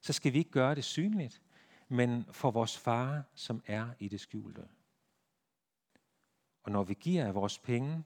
så 0.00 0.12
skal 0.12 0.32
vi 0.32 0.38
ikke 0.38 0.50
gøre 0.50 0.74
det 0.74 0.84
synligt, 0.84 1.42
men 1.88 2.24
for 2.32 2.50
vores 2.50 2.78
far, 2.78 3.24
som 3.34 3.62
er 3.66 3.88
i 3.98 4.08
det 4.08 4.20
skjulte. 4.20 4.68
Og 6.62 6.72
når 6.72 6.84
vi 6.84 6.94
giver 6.94 7.26
af 7.26 7.34
vores 7.34 7.58
penge, 7.58 8.04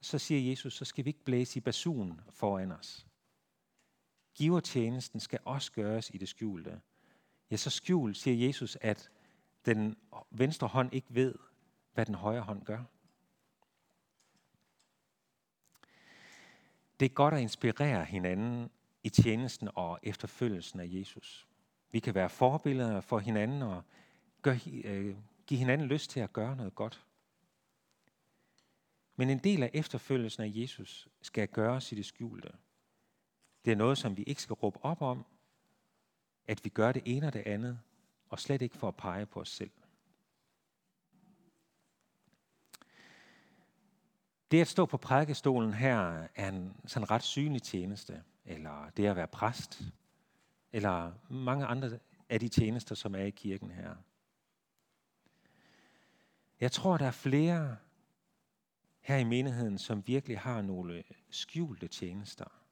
så 0.00 0.18
siger 0.18 0.50
Jesus, 0.50 0.76
så 0.76 0.84
skal 0.84 1.04
vi 1.04 1.10
ikke 1.10 1.24
blæse 1.24 1.56
i 1.56 1.60
basun 1.60 2.20
foran 2.30 2.72
os. 2.72 3.06
Givertjenesten 4.36 5.20
skal 5.20 5.38
også 5.44 5.72
gøres 5.72 6.10
i 6.14 6.18
det 6.18 6.28
skjulte. 6.28 6.80
Ja, 7.50 7.56
så 7.56 7.70
skjult, 7.70 8.16
siger 8.16 8.46
Jesus, 8.46 8.78
at 8.80 9.10
den 9.66 9.96
venstre 10.30 10.66
hånd 10.66 10.94
ikke 10.94 11.14
ved, 11.14 11.34
hvad 11.94 12.06
den 12.06 12.14
højre 12.14 12.42
hånd 12.42 12.64
gør. 12.64 12.84
Det 17.00 17.06
er 17.06 17.14
godt 17.14 17.34
at 17.34 17.40
inspirere 17.40 18.04
hinanden 18.04 18.70
i 19.02 19.08
tjenesten 19.08 19.68
og 19.74 19.98
efterfølgelsen 20.02 20.80
af 20.80 20.86
Jesus. 20.88 21.48
Vi 21.90 22.00
kan 22.00 22.14
være 22.14 22.28
forbilleder 22.28 23.00
for 23.00 23.18
hinanden 23.18 23.62
og 23.62 23.82
gør, 24.42 24.56
øh, 24.84 25.16
give 25.46 25.58
hinanden 25.58 25.86
lyst 25.86 26.10
til 26.10 26.20
at 26.20 26.32
gøre 26.32 26.56
noget 26.56 26.74
godt. 26.74 27.06
Men 29.16 29.30
en 29.30 29.38
del 29.38 29.62
af 29.62 29.70
efterfølgelsen 29.74 30.42
af 30.42 30.52
Jesus 30.54 31.08
skal 31.22 31.48
gøres 31.48 31.92
i 31.92 31.94
det 31.94 32.06
skjulte. 32.06 32.52
Det 33.66 33.72
er 33.72 33.76
noget, 33.76 33.98
som 33.98 34.16
vi 34.16 34.22
ikke 34.22 34.42
skal 34.42 34.54
råbe 34.54 34.84
op 34.84 35.02
om, 35.02 35.24
at 36.48 36.64
vi 36.64 36.68
gør 36.68 36.92
det 36.92 37.02
ene 37.04 37.26
og 37.26 37.32
det 37.32 37.42
andet, 37.46 37.80
og 38.28 38.40
slet 38.40 38.62
ikke 38.62 38.76
for 38.76 38.88
at 38.88 38.96
pege 38.96 39.26
på 39.26 39.40
os 39.40 39.48
selv. 39.48 39.70
Det 44.50 44.60
at 44.60 44.68
stå 44.68 44.86
på 44.86 44.96
prædikestolen 44.96 45.74
her 45.74 46.28
er 46.34 46.48
en 46.48 46.76
sådan 46.86 47.10
ret 47.10 47.22
synlig 47.22 47.62
tjeneste, 47.62 48.22
eller 48.44 48.90
det 48.90 49.06
at 49.06 49.16
være 49.16 49.28
præst, 49.28 49.82
eller 50.72 51.12
mange 51.28 51.66
andre 51.66 51.98
af 52.28 52.40
de 52.40 52.48
tjenester, 52.48 52.94
som 52.94 53.14
er 53.14 53.24
i 53.24 53.30
kirken 53.30 53.70
her. 53.70 53.96
Jeg 56.60 56.72
tror, 56.72 56.96
der 56.96 57.06
er 57.06 57.10
flere 57.10 57.76
her 59.00 59.16
i 59.16 59.24
menigheden, 59.24 59.78
som 59.78 60.06
virkelig 60.06 60.38
har 60.38 60.62
nogle 60.62 61.04
skjulte 61.30 61.88
tjenester, 61.88 62.65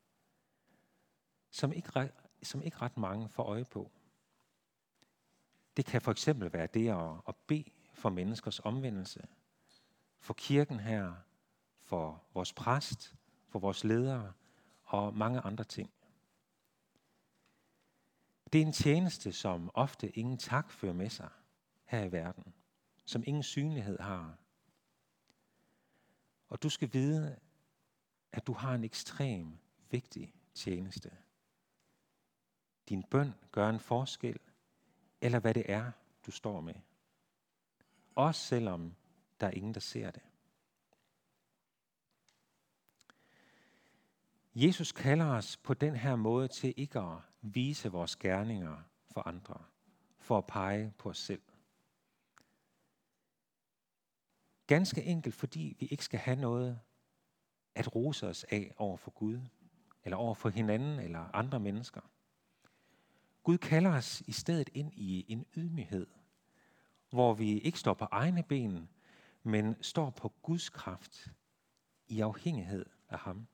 som 1.55 1.73
ikke, 1.73 2.13
som 2.43 2.63
ikke 2.63 2.77
ret 2.77 2.97
mange 2.97 3.29
får 3.29 3.43
øje 3.43 3.65
på. 3.65 3.91
Det 5.77 5.85
kan 5.85 6.03
for 6.03 6.11
eksempel 6.11 6.53
være 6.53 6.67
det 6.67 6.89
at, 6.89 7.21
at 7.29 7.37
bede 7.47 7.65
for 7.93 8.11
menneskers 8.11 8.61
omvendelse, 8.61 9.27
for 10.19 10.35
kirken 10.35 10.81
her, 10.81 11.15
for 11.83 12.23
vores 12.33 12.53
præst, 12.53 13.15
for 13.49 13.59
vores 13.59 13.85
ledere 13.85 14.33
og 14.85 15.17
mange 15.17 15.41
andre 15.41 15.65
ting. 15.65 15.91
Det 18.53 18.63
er 18.63 18.67
en 18.67 18.73
tjeneste, 18.73 19.33
som 19.33 19.71
ofte 19.75 20.11
ingen 20.11 20.39
tak 20.39 20.71
fører 20.71 20.93
med 20.93 21.11
sig 21.11 21.31
her 21.85 22.05
i 22.05 22.13
verden, 22.13 22.55
som 23.05 23.23
ingen 23.27 23.43
synlighed 23.43 23.99
har. 23.99 24.39
Og 26.49 26.63
du 26.63 26.69
skal 26.69 26.93
vide, 26.93 27.39
at 28.33 28.47
du 28.47 28.53
har 28.53 28.75
en 28.75 28.85
ekstrem 28.85 29.59
vigtig 29.91 30.35
tjeneste. 30.55 31.24
Din 32.89 33.03
bøn 33.03 33.35
gør 33.53 33.71
en 33.71 33.81
forskel, 33.81 34.39
eller 35.21 35.39
hvad 35.39 35.55
det 35.55 35.71
er, 35.73 35.93
du 36.27 36.31
står 36.31 36.61
med. 36.61 36.75
Også 38.15 38.41
selvom 38.41 38.95
der 39.41 39.47
er 39.47 39.51
ingen, 39.51 39.75
der 39.75 39.81
ser 39.81 40.11
det. 40.11 40.23
Jesus 44.55 44.93
kalder 44.93 45.27
os 45.27 45.57
på 45.57 45.75
den 45.75 45.97
her 45.97 46.17
måde 46.17 46.49
til 46.49 46.75
ikke 46.77 46.99
at 46.99 47.19
vise 47.43 47.93
vores 47.93 48.17
gerninger 48.17 48.83
for 49.11 49.29
andre, 49.29 49.65
for 50.19 50.39
at 50.39 50.47
pege 50.47 50.93
på 50.99 51.09
os 51.09 51.19
selv. 51.19 51.43
Ganske 54.67 55.03
enkelt 55.03 55.35
fordi 55.35 55.77
vi 55.79 55.87
ikke 55.87 56.05
skal 56.05 56.21
have 56.21 56.41
noget 56.41 56.81
at 57.75 57.95
rose 57.95 58.29
os 58.29 58.45
af 58.45 58.75
over 58.77 58.97
for 58.97 59.11
Gud, 59.11 59.41
eller 60.05 60.17
over 60.17 60.35
for 60.35 60.49
hinanden 60.49 60.99
eller 60.99 61.31
andre 61.35 61.61
mennesker. 61.61 62.01
Gud 63.45 63.59
kalder 63.59 63.91
os 63.91 64.21
i 64.27 64.33
stedet 64.33 64.71
ind 64.75 64.93
i 64.95 65.25
en 65.29 65.47
ydmyghed, 65.57 66.07
hvor 67.11 67.35
vi 67.35 67.59
ikke 67.59 67.79
står 67.79 67.95
på 67.95 68.05
egne 68.11 68.43
ben, 68.43 68.89
men 69.43 69.83
står 69.83 70.11
på 70.11 70.29
Guds 70.43 70.69
kraft 70.69 71.33
i 72.09 72.21
afhængighed 72.21 72.87
af 73.09 73.19
ham. 73.19 73.47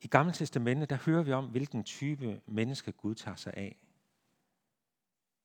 I 0.00 0.06
Gamle 0.06 0.32
Testamente, 0.32 0.86
der 0.86 0.96
hører 0.96 1.22
vi 1.22 1.32
om, 1.32 1.46
hvilken 1.46 1.84
type 1.84 2.40
menneske 2.46 2.92
Gud 2.92 3.14
tager 3.14 3.36
sig 3.36 3.54
af. 3.56 3.76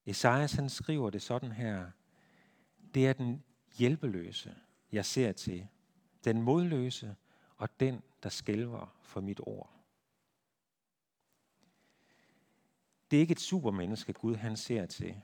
Esajas 0.06 0.54
han 0.54 0.70
skriver 0.70 1.10
det 1.10 1.22
sådan 1.22 1.52
her. 1.52 1.92
Det 2.94 3.08
er 3.08 3.14
den 3.14 3.44
hjælpeløse, 3.78 4.56
jeg 4.92 5.06
ser 5.06 5.32
til. 5.32 5.68
Den 6.24 6.42
modløse 6.42 7.16
og 7.58 7.80
den, 7.80 8.02
der 8.24 8.30
skælver 8.30 8.98
for 9.02 9.22
mit 9.22 9.40
ord. 9.44 9.83
Det 13.14 13.18
er 13.18 13.22
ikke 13.22 13.32
et 13.32 13.40
supermenneske, 13.40 14.14
Gud 14.14 14.36
han 14.36 14.58
ser 14.58 14.86
til. 14.86 15.22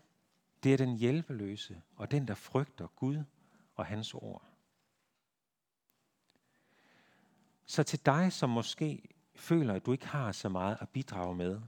Det 0.64 0.74
er 0.74 0.78
den 0.78 0.96
hjælpeløse 0.96 1.82
og 1.96 2.12
den, 2.12 2.28
der 2.28 2.36
frygter 2.36 2.88
Gud 2.88 3.24
og 3.76 3.86
hans 3.86 4.14
ord. 4.14 4.50
Så 7.66 7.84
til 7.84 8.06
dig, 8.06 8.34
som 8.34 8.50
måske 8.50 9.10
føler, 9.36 9.74
at 9.74 9.86
du 9.86 9.92
ikke 9.92 10.08
har 10.08 10.32
så 10.32 10.50
meget 10.50 10.78
at 10.82 10.90
bidrage 10.90 11.36
med. 11.36 11.62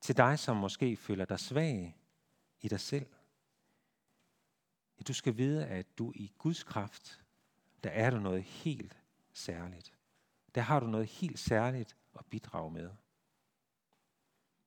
Til 0.00 0.16
dig, 0.16 0.38
som 0.38 0.56
måske 0.56 0.96
føler 0.96 1.24
dig 1.24 1.40
svag 1.40 1.96
i 2.60 2.68
dig 2.68 2.80
selv. 2.80 3.06
at 4.98 5.08
Du 5.08 5.12
skal 5.12 5.36
vide, 5.36 5.66
at 5.66 5.98
du 5.98 6.12
i 6.14 6.32
Guds 6.38 6.62
kraft, 6.62 7.24
der 7.84 7.90
er 7.90 8.10
du 8.10 8.18
noget 8.18 8.42
helt 8.42 8.96
særligt. 9.32 9.94
Der 10.54 10.60
har 10.60 10.80
du 10.80 10.86
noget 10.86 11.06
helt 11.06 11.38
særligt 11.38 11.96
at 12.18 12.26
bidrage 12.26 12.70
med. 12.70 12.90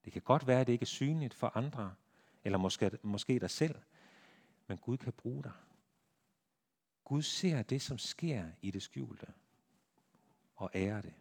Det 0.06 0.14
kan 0.14 0.22
godt 0.22 0.48
være, 0.48 0.62
at 0.62 0.68
det 0.68 0.74
ikke 0.74 0.84
er 0.84 0.88
synligt 0.88 1.34
for 1.34 1.58
andre, 1.58 1.96
eller 2.44 2.58
måske, 2.58 2.92
måske 3.02 3.40
dig 3.40 3.50
selv, 3.50 3.76
men 4.68 4.78
Gud 4.78 4.98
kan 4.98 5.14
bruge 5.14 5.44
dig. 5.44 5.52
Gud 7.04 7.22
ser 7.22 7.62
det, 7.62 7.82
som 7.82 7.98
sker 7.98 8.50
i 8.62 8.72
det 8.72 8.82
skjulte, 8.82 9.28
og 10.56 10.72
ærer 10.76 11.02
det. 11.02 11.14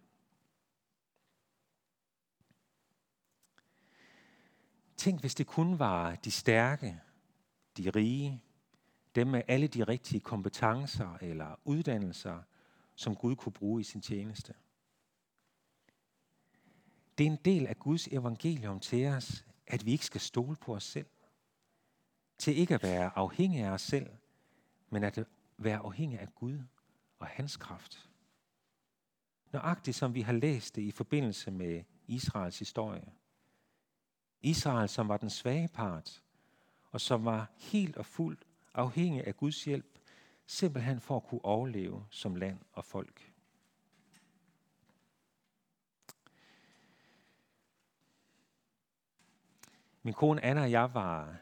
Tænk, 4.97 5.21
hvis 5.21 5.35
det 5.35 5.47
kun 5.47 5.79
var 5.79 6.15
de 6.15 6.31
stærke, 6.31 7.01
de 7.77 7.91
rige, 7.91 8.43
dem 9.15 9.27
med 9.27 9.43
alle 9.49 9.67
de 9.67 9.85
rigtige 9.85 10.21
kompetencer 10.21 11.19
eller 11.21 11.61
uddannelser, 11.65 12.43
som 12.95 13.17
Gud 13.17 13.37
kunne 13.37 13.53
bruge 13.53 13.81
i 13.81 13.85
sin 13.85 14.01
tjeneste. 14.01 14.55
Det 17.19 17.27
er 17.27 17.31
en 17.31 17.39
del 17.45 17.67
af 17.67 17.77
Guds 17.79 18.07
evangelium 18.07 18.81
til 18.81 19.07
os, 19.07 19.45
at 19.67 19.87
vi 19.87 19.93
ikke 19.93 20.07
skal 20.07 20.21
stole 20.21 20.57
på 20.57 20.75
os 20.75 20.85
selv. 20.85 21.07
Til 22.39 22.59
ikke 22.59 22.75
at 22.75 22.83
være 22.83 23.11
afhængige 23.19 23.67
af 23.67 23.71
os 23.71 23.83
selv, 23.83 24.11
men 24.91 25.05
at 25.05 25.25
være 25.59 25.79
afhængige 25.79 26.21
af 26.21 26.35
Gud 26.35 26.59
og 27.19 27.27
hans 27.27 27.57
kraft. 27.57 28.09
Nøjagtigt 29.53 29.97
som 29.97 30.15
vi 30.15 30.21
har 30.21 30.33
læst 30.33 30.77
det 30.77 30.83
i 30.83 30.91
forbindelse 30.91 31.51
med 31.51 31.85
Israels 32.07 32.59
historie. 32.59 33.13
Israel, 34.41 34.89
som 34.89 35.09
var 35.09 35.17
den 35.17 35.31
svage 35.31 35.69
part, 35.69 36.23
og 36.91 37.01
som 37.01 37.25
var 37.25 37.51
helt 37.59 37.97
og 37.97 38.07
fuldt 38.07 38.47
afhængig 38.75 39.27
af 39.27 39.37
Guds 39.37 39.65
hjælp, 39.65 39.99
simpelthen 40.47 41.01
for 41.01 41.17
at 41.17 41.25
kunne 41.25 41.45
overleve 41.45 42.07
som 42.11 42.35
land 42.35 42.59
og 42.73 42.85
folk. 42.85 43.32
Min 50.05 50.15
kone 50.15 50.45
Anna 50.45 50.63
og 50.63 50.71
jeg 50.71 50.95
var 50.95 51.37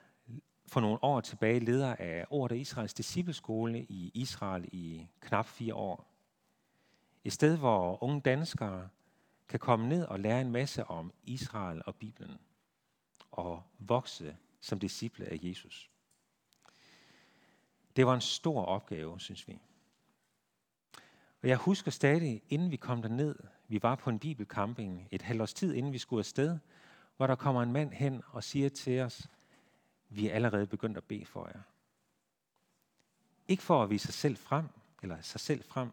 for 0.66 0.80
nogle 0.80 1.04
år 1.04 1.20
tilbage 1.20 1.60
leder 1.60 1.96
af 1.98 2.26
Ordet 2.30 2.56
Israels 2.56 2.94
discipleskole 2.94 3.82
i 3.82 4.10
Israel 4.14 4.68
i 4.72 5.06
knap 5.20 5.46
fire 5.46 5.74
år. 5.74 6.06
Et 7.24 7.32
sted, 7.32 7.56
hvor 7.56 8.02
unge 8.02 8.20
danskere 8.20 8.88
kan 9.48 9.60
komme 9.60 9.88
ned 9.88 10.04
og 10.04 10.20
lære 10.20 10.40
en 10.40 10.50
masse 10.50 10.84
om 10.84 11.12
Israel 11.24 11.82
og 11.86 11.94
Bibelen 11.94 12.38
og 13.30 13.62
vokse 13.78 14.36
som 14.60 14.78
disciple 14.78 15.26
af 15.26 15.38
Jesus. 15.42 15.90
Det 17.96 18.06
var 18.06 18.14
en 18.14 18.20
stor 18.20 18.64
opgave, 18.64 19.20
synes 19.20 19.48
vi. 19.48 19.58
Og 21.42 21.48
jeg 21.48 21.56
husker 21.56 21.90
stadig, 21.90 22.42
inden 22.48 22.70
vi 22.70 22.76
kom 22.76 23.02
derned, 23.02 23.36
vi 23.68 23.82
var 23.82 23.94
på 23.94 24.10
en 24.10 24.18
bibelcamping 24.18 25.08
et 25.10 25.22
halvt 25.22 25.42
års 25.42 25.54
tid, 25.54 25.74
inden 25.74 25.92
vi 25.92 25.98
skulle 25.98 26.20
afsted, 26.20 26.58
hvor 27.20 27.26
der 27.26 27.34
kommer 27.34 27.62
en 27.62 27.72
mand 27.72 27.92
hen 27.92 28.22
og 28.32 28.44
siger 28.44 28.68
til 28.68 29.00
os, 29.00 29.28
vi 30.08 30.28
er 30.28 30.34
allerede 30.34 30.66
begyndt 30.66 30.96
at 30.96 31.04
bede 31.04 31.26
for 31.26 31.46
jer. 31.46 31.62
Ikke 33.48 33.62
for 33.62 33.82
at 33.82 33.90
vise 33.90 34.04
sig 34.06 34.14
selv 34.14 34.36
frem, 34.36 34.68
eller 35.02 35.20
sig 35.20 35.40
selv 35.40 35.64
frem, 35.64 35.90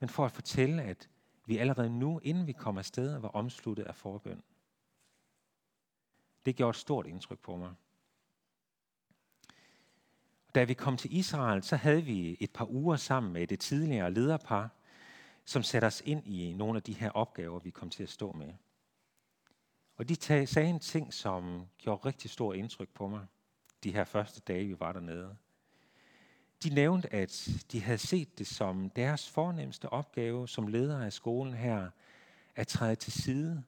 men 0.00 0.08
for 0.08 0.24
at 0.24 0.32
fortælle, 0.32 0.82
at 0.82 1.08
vi 1.46 1.58
allerede 1.58 1.90
nu, 1.90 2.20
inden 2.22 2.46
vi 2.46 2.52
kom 2.52 2.78
afsted, 2.78 3.18
var 3.18 3.28
omsluttet 3.28 3.84
af 3.84 3.94
forbøn. 3.94 4.42
Det 6.46 6.56
gjorde 6.56 6.70
et 6.70 6.76
stort 6.76 7.06
indtryk 7.06 7.38
på 7.38 7.56
mig. 7.56 7.74
Da 10.54 10.64
vi 10.64 10.74
kom 10.74 10.96
til 10.96 11.16
Israel, 11.16 11.62
så 11.62 11.76
havde 11.76 12.02
vi 12.02 12.36
et 12.40 12.50
par 12.50 12.70
uger 12.70 12.96
sammen 12.96 13.32
med 13.32 13.46
det 13.46 13.60
tidligere 13.60 14.10
lederpar, 14.10 14.70
som 15.44 15.62
satte 15.62 15.86
os 15.86 16.02
ind 16.04 16.26
i 16.26 16.52
nogle 16.52 16.76
af 16.76 16.82
de 16.82 16.92
her 16.92 17.10
opgaver, 17.10 17.58
vi 17.58 17.70
kom 17.70 17.90
til 17.90 18.02
at 18.02 18.10
stå 18.10 18.32
med. 18.32 18.52
Og 19.96 20.08
de 20.08 20.46
sagde 20.46 20.68
en 20.70 20.80
ting, 20.80 21.14
som 21.14 21.66
gjorde 21.78 22.06
rigtig 22.06 22.30
stort 22.30 22.56
indtryk 22.56 22.88
på 22.88 23.08
mig, 23.08 23.26
de 23.84 23.92
her 23.92 24.04
første 24.04 24.40
dage, 24.40 24.66
vi 24.66 24.80
var 24.80 24.92
dernede. 24.92 25.36
De 26.62 26.74
nævnte, 26.74 27.12
at 27.12 27.48
de 27.72 27.80
havde 27.80 27.98
set 27.98 28.38
det 28.38 28.46
som 28.46 28.90
deres 28.90 29.30
fornemmeste 29.30 29.88
opgave 29.88 30.48
som 30.48 30.66
ledere 30.66 31.06
af 31.06 31.12
skolen 31.12 31.54
her, 31.54 31.90
at 32.56 32.68
træde 32.68 32.96
til 32.96 33.12
side, 33.12 33.64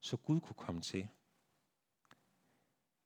så 0.00 0.16
Gud 0.16 0.40
kunne 0.40 0.56
komme 0.56 0.80
til. 0.80 1.08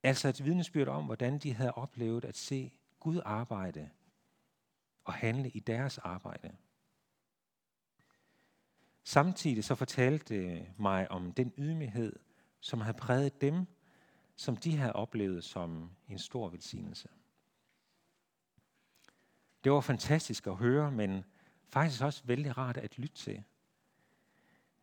Altså 0.02 0.28
et 0.28 0.44
vidnesbyrd 0.44 0.88
om, 0.88 1.04
hvordan 1.04 1.38
de 1.38 1.54
havde 1.54 1.72
oplevet 1.72 2.24
at 2.24 2.36
se 2.36 2.72
Gud 3.00 3.20
arbejde 3.24 3.90
og 5.04 5.12
handle 5.12 5.50
i 5.50 5.60
deres 5.60 5.98
arbejde. 5.98 6.56
Samtidig 9.04 9.64
så 9.64 9.74
fortalte 9.74 10.66
mig 10.78 11.10
om 11.10 11.32
den 11.32 11.52
ydmyghed, 11.58 12.18
som 12.62 12.80
havde 12.80 12.96
præget 12.96 13.40
dem, 13.40 13.66
som 14.36 14.56
de 14.56 14.76
havde 14.76 14.92
oplevet 14.92 15.44
som 15.44 15.90
en 16.08 16.18
stor 16.18 16.48
velsignelse. 16.48 17.08
Det 19.64 19.72
var 19.72 19.80
fantastisk 19.80 20.46
at 20.46 20.56
høre, 20.56 20.90
men 20.90 21.24
faktisk 21.68 22.02
også 22.02 22.22
vældig 22.24 22.58
rart 22.58 22.76
at 22.76 22.98
lytte 22.98 23.16
til. 23.16 23.44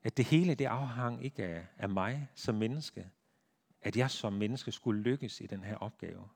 At 0.04 0.18
det 0.18 0.26
hele 0.26 0.56
det 0.56 0.66
afhang 0.66 1.24
ikke 1.24 1.44
af, 1.44 1.68
af 1.78 1.90
mig 1.90 2.30
som 2.36 2.56
menneske, 2.56 3.10
at 3.82 3.98
jeg 3.98 4.12
som 4.12 4.34
menneske 4.34 4.72
skulle 4.72 5.02
lykkes 5.02 5.42
i 5.42 5.48
den 5.48 5.64
her 5.64 5.76
opgave. 5.76 6.30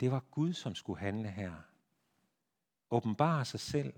Det 0.00 0.10
var 0.10 0.20
Gud, 0.20 0.52
som 0.52 0.74
skulle 0.74 1.00
handle 1.00 1.28
her. 1.28 1.54
Åbenbare 2.90 3.44
sig 3.44 3.60
selv 3.60 3.94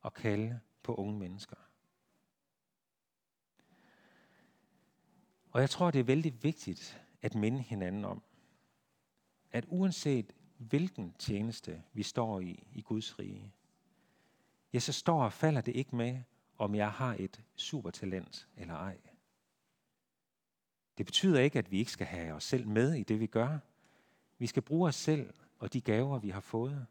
og 0.00 0.14
kalde 0.14 0.60
på 0.82 0.94
unge 0.94 1.18
mennesker. 1.18 1.56
Og 5.52 5.60
jeg 5.60 5.70
tror, 5.70 5.90
det 5.90 5.98
er 5.98 6.04
vældig 6.04 6.42
vigtigt 6.42 7.02
at 7.22 7.34
minde 7.34 7.60
hinanden 7.62 8.04
om, 8.04 8.22
at 9.50 9.64
uanset 9.68 10.32
hvilken 10.58 11.14
tjeneste 11.18 11.82
vi 11.92 12.02
står 12.02 12.40
i 12.40 12.66
i 12.72 12.82
Guds 12.82 13.18
rige, 13.18 13.52
ja, 14.72 14.78
så 14.78 14.92
står 14.92 15.24
og 15.24 15.32
falder 15.32 15.60
det 15.60 15.76
ikke 15.76 15.96
med, 15.96 16.22
om 16.58 16.74
jeg 16.74 16.90
har 16.90 17.16
et 17.18 17.42
supertalent 17.56 18.48
eller 18.56 18.74
ej. 18.74 18.98
Det 20.98 21.06
betyder 21.06 21.40
ikke, 21.40 21.58
at 21.58 21.70
vi 21.70 21.78
ikke 21.78 21.90
skal 21.90 22.06
have 22.06 22.34
os 22.34 22.44
selv 22.44 22.68
med 22.68 22.94
i 22.94 23.02
det, 23.02 23.20
vi 23.20 23.26
gør. 23.26 23.58
Vi 24.38 24.46
skal 24.46 24.62
bruge 24.62 24.88
os 24.88 24.96
selv 24.96 25.34
og 25.58 25.72
de 25.72 25.80
gaver, 25.80 26.18
vi 26.18 26.30
har 26.30 26.40
fået. 26.40 26.86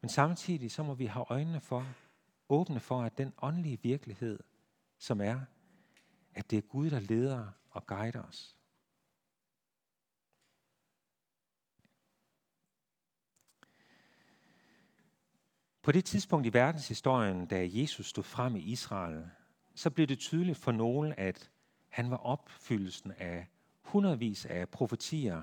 Men 0.00 0.08
samtidig 0.08 0.70
så 0.70 0.82
må 0.82 0.94
vi 0.94 1.06
have 1.06 1.24
øjnene 1.28 1.60
for, 1.60 1.86
åbne 2.48 2.80
for, 2.80 3.02
at 3.02 3.18
den 3.18 3.32
åndelige 3.42 3.78
virkelighed, 3.82 4.38
som 4.98 5.20
er, 5.20 5.40
at 6.36 6.50
det 6.50 6.56
er 6.56 6.62
Gud, 6.62 6.90
der 6.90 7.00
leder 7.00 7.48
og 7.70 7.86
guider 7.86 8.22
os. 8.22 8.56
På 15.82 15.92
det 15.92 16.04
tidspunkt 16.04 16.46
i 16.46 16.52
verdenshistorien, 16.52 17.46
da 17.46 17.68
Jesus 17.72 18.06
stod 18.06 18.24
frem 18.24 18.56
i 18.56 18.60
Israel, 18.60 19.30
så 19.74 19.90
blev 19.90 20.06
det 20.06 20.18
tydeligt 20.18 20.58
for 20.58 20.72
nogen, 20.72 21.14
at 21.16 21.50
han 21.88 22.10
var 22.10 22.16
opfyldelsen 22.16 23.12
af 23.12 23.46
hundredvis 23.82 24.46
af 24.46 24.68
profetier 24.68 25.42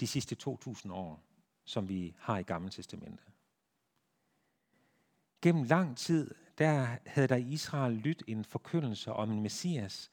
de 0.00 0.06
sidste 0.06 0.34
2000 0.34 0.92
år, 0.92 1.22
som 1.64 1.88
vi 1.88 2.14
har 2.18 2.38
i 2.38 2.42
Gamle 2.42 2.70
Testamentet. 2.70 3.26
Gennem 5.42 5.62
lang 5.62 5.96
tid, 5.96 6.34
der 6.58 6.96
havde 7.06 7.28
der 7.28 7.36
i 7.36 7.48
Israel 7.52 7.92
lyttet 7.92 8.28
en 8.28 8.44
forkyndelse 8.44 9.12
om 9.12 9.30
en 9.30 9.42
messias, 9.42 10.10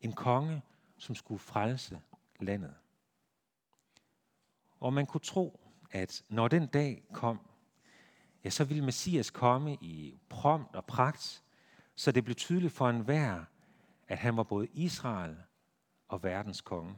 en 0.00 0.12
konge, 0.12 0.62
som 0.98 1.14
skulle 1.14 1.38
frelse 1.38 2.00
landet. 2.40 2.74
Og 4.80 4.92
man 4.92 5.06
kunne 5.06 5.20
tro, 5.20 5.60
at 5.90 6.24
når 6.28 6.48
den 6.48 6.66
dag 6.66 7.04
kom, 7.12 7.40
ja, 8.44 8.50
så 8.50 8.64
ville 8.64 8.84
Messias 8.84 9.30
komme 9.30 9.78
i 9.80 10.18
prompt 10.28 10.76
og 10.76 10.84
pragt, 10.84 11.44
så 11.94 12.12
det 12.12 12.24
blev 12.24 12.36
tydeligt 12.36 12.72
for 12.72 12.90
enhver, 12.90 13.44
at 14.08 14.18
han 14.18 14.36
var 14.36 14.42
både 14.42 14.68
Israel 14.72 15.36
og 16.08 16.22
verdens 16.22 16.60
konge. 16.60 16.94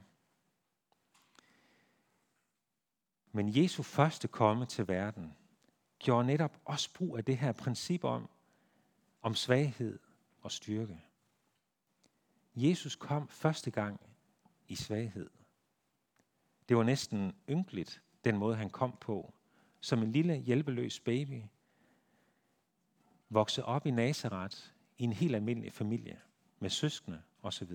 Men 3.33 3.57
Jesu 3.57 3.83
første 3.83 4.29
komme 4.29 4.67
til 4.67 4.89
verden 4.89 5.37
gjorde 5.99 6.27
netop 6.27 6.61
også 6.65 6.95
brug 6.95 7.19
af 7.19 7.25
det 7.25 7.39
her 7.39 7.53
princip 7.53 8.05
om, 8.05 8.29
om 9.23 9.35
svaghed 9.35 9.99
og 10.43 10.53
styrke. 10.53 11.01
Jesus 12.55 12.97
kom 12.97 13.29
første 13.29 13.71
gang 13.71 14.01
i 14.69 14.75
svaghed. 14.75 15.31
Det 16.69 16.77
var 16.77 16.83
næsten 16.83 17.35
ynkeligt, 17.49 18.03
den 18.25 18.37
måde 18.37 18.57
han 18.57 18.71
kom 18.71 18.97
på, 19.01 19.35
som 19.81 20.03
en 20.03 20.13
lille 20.13 20.35
hjælpeløs 20.35 21.01
baby, 21.01 21.43
voksede 23.29 23.67
op 23.67 23.87
i 23.87 23.91
Nazareth 23.91 24.57
i 24.99 25.05
en 25.05 25.13
helt 25.13 25.35
almindelig 25.35 25.73
familie 25.73 26.21
med 26.59 26.71
søskende 26.71 27.23
osv. 27.43 27.73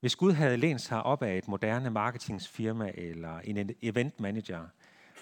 Hvis 0.00 0.16
Gud 0.16 0.32
havde 0.32 0.56
lænt 0.56 0.80
sig 0.80 1.02
op 1.02 1.22
af 1.22 1.38
et 1.38 1.48
moderne 1.48 1.90
marketingsfirma 1.90 2.92
eller 2.94 3.38
en 3.38 3.70
e- 3.70 3.74
event 3.82 4.20
manager, 4.20 4.68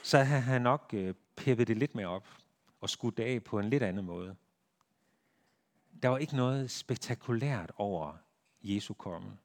så 0.02 0.18
havde 0.18 0.42
han 0.42 0.62
nok 0.62 0.90
øh, 0.94 1.14
peppet 1.36 1.68
det 1.68 1.76
lidt 1.76 1.94
mere 1.94 2.06
op 2.06 2.28
og 2.80 2.90
skudt 2.90 3.16
det 3.16 3.22
af 3.22 3.44
på 3.44 3.58
en 3.58 3.70
lidt 3.70 3.82
anden 3.82 4.04
måde. 4.04 4.36
Der 6.02 6.08
var 6.08 6.18
ikke 6.18 6.36
noget 6.36 6.70
spektakulært 6.70 7.72
over 7.76 8.16
Jesu 8.62 8.94
komme. 8.94 9.38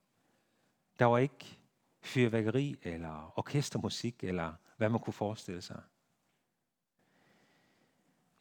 Der 0.99 1.05
var 1.05 1.17
ikke 1.17 1.57
fyrværkeri 2.01 2.75
eller 2.81 3.33
orkestermusik, 3.39 4.23
eller 4.23 4.53
hvad 4.77 4.89
man 4.89 4.99
kunne 4.99 5.13
forestille 5.13 5.61
sig. 5.61 5.81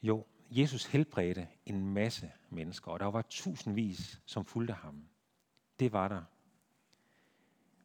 Jo, 0.01 0.25
Jesus 0.51 0.85
helbredte 0.85 1.47
en 1.65 1.93
masse 1.93 2.31
mennesker, 2.49 2.91
og 2.91 2.99
der 2.99 3.05
var 3.05 3.21
tusindvis, 3.21 4.21
som 4.25 4.45
fulgte 4.45 4.73
ham. 4.73 5.09
Det 5.79 5.91
var 5.93 6.07
der. 6.07 6.23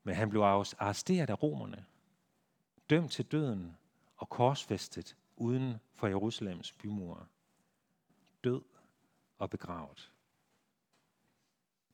Men 0.02 0.14
han 0.14 0.30
blev 0.30 0.40
arresteret 0.40 1.30
af 1.30 1.42
romerne, 1.42 1.84
dømt 2.90 3.12
til 3.12 3.24
døden 3.24 3.76
og 4.16 4.28
korsfæstet 4.28 5.16
uden 5.36 5.74
for 5.92 6.06
Jerusalems 6.06 6.72
bymure. 6.72 7.26
Død 8.44 8.62
og 9.38 9.50
begravet. 9.50 10.12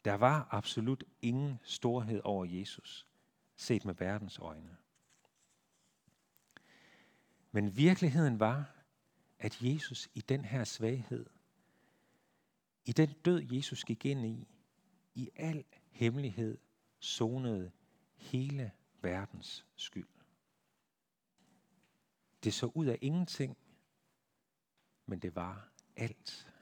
Der 0.05 0.15
var 0.15 0.49
absolut 0.51 1.05
ingen 1.23 1.61
storhed 1.63 2.21
over 2.25 2.45
Jesus 2.45 3.07
set 3.57 3.85
med 3.85 3.95
verdens 3.95 4.39
øjne. 4.39 4.77
Men 7.53 7.77
virkeligheden 7.77 8.41
var, 8.41 8.75
at 9.39 9.63
Jesus 9.63 10.09
i 10.15 10.21
den 10.21 10.45
her 10.45 10.65
svaghed, 10.65 11.27
i 12.85 12.93
den 12.93 13.13
død, 13.25 13.43
Jesus 13.51 13.85
gik 13.85 14.05
ind 14.05 14.27
i, 14.27 14.49
i 15.15 15.31
al 15.37 15.65
hemmelighed 15.91 16.59
sonede 16.99 17.73
hele 18.17 18.73
verdens 19.01 19.67
skyld. 19.77 20.09
Det 22.45 22.55
så 22.55 22.67
ud 22.75 22.87
af 22.87 22.99
ingenting, 23.01 23.57
men 25.07 25.19
det 25.19 25.35
var 25.35 25.69
alt. 25.97 26.54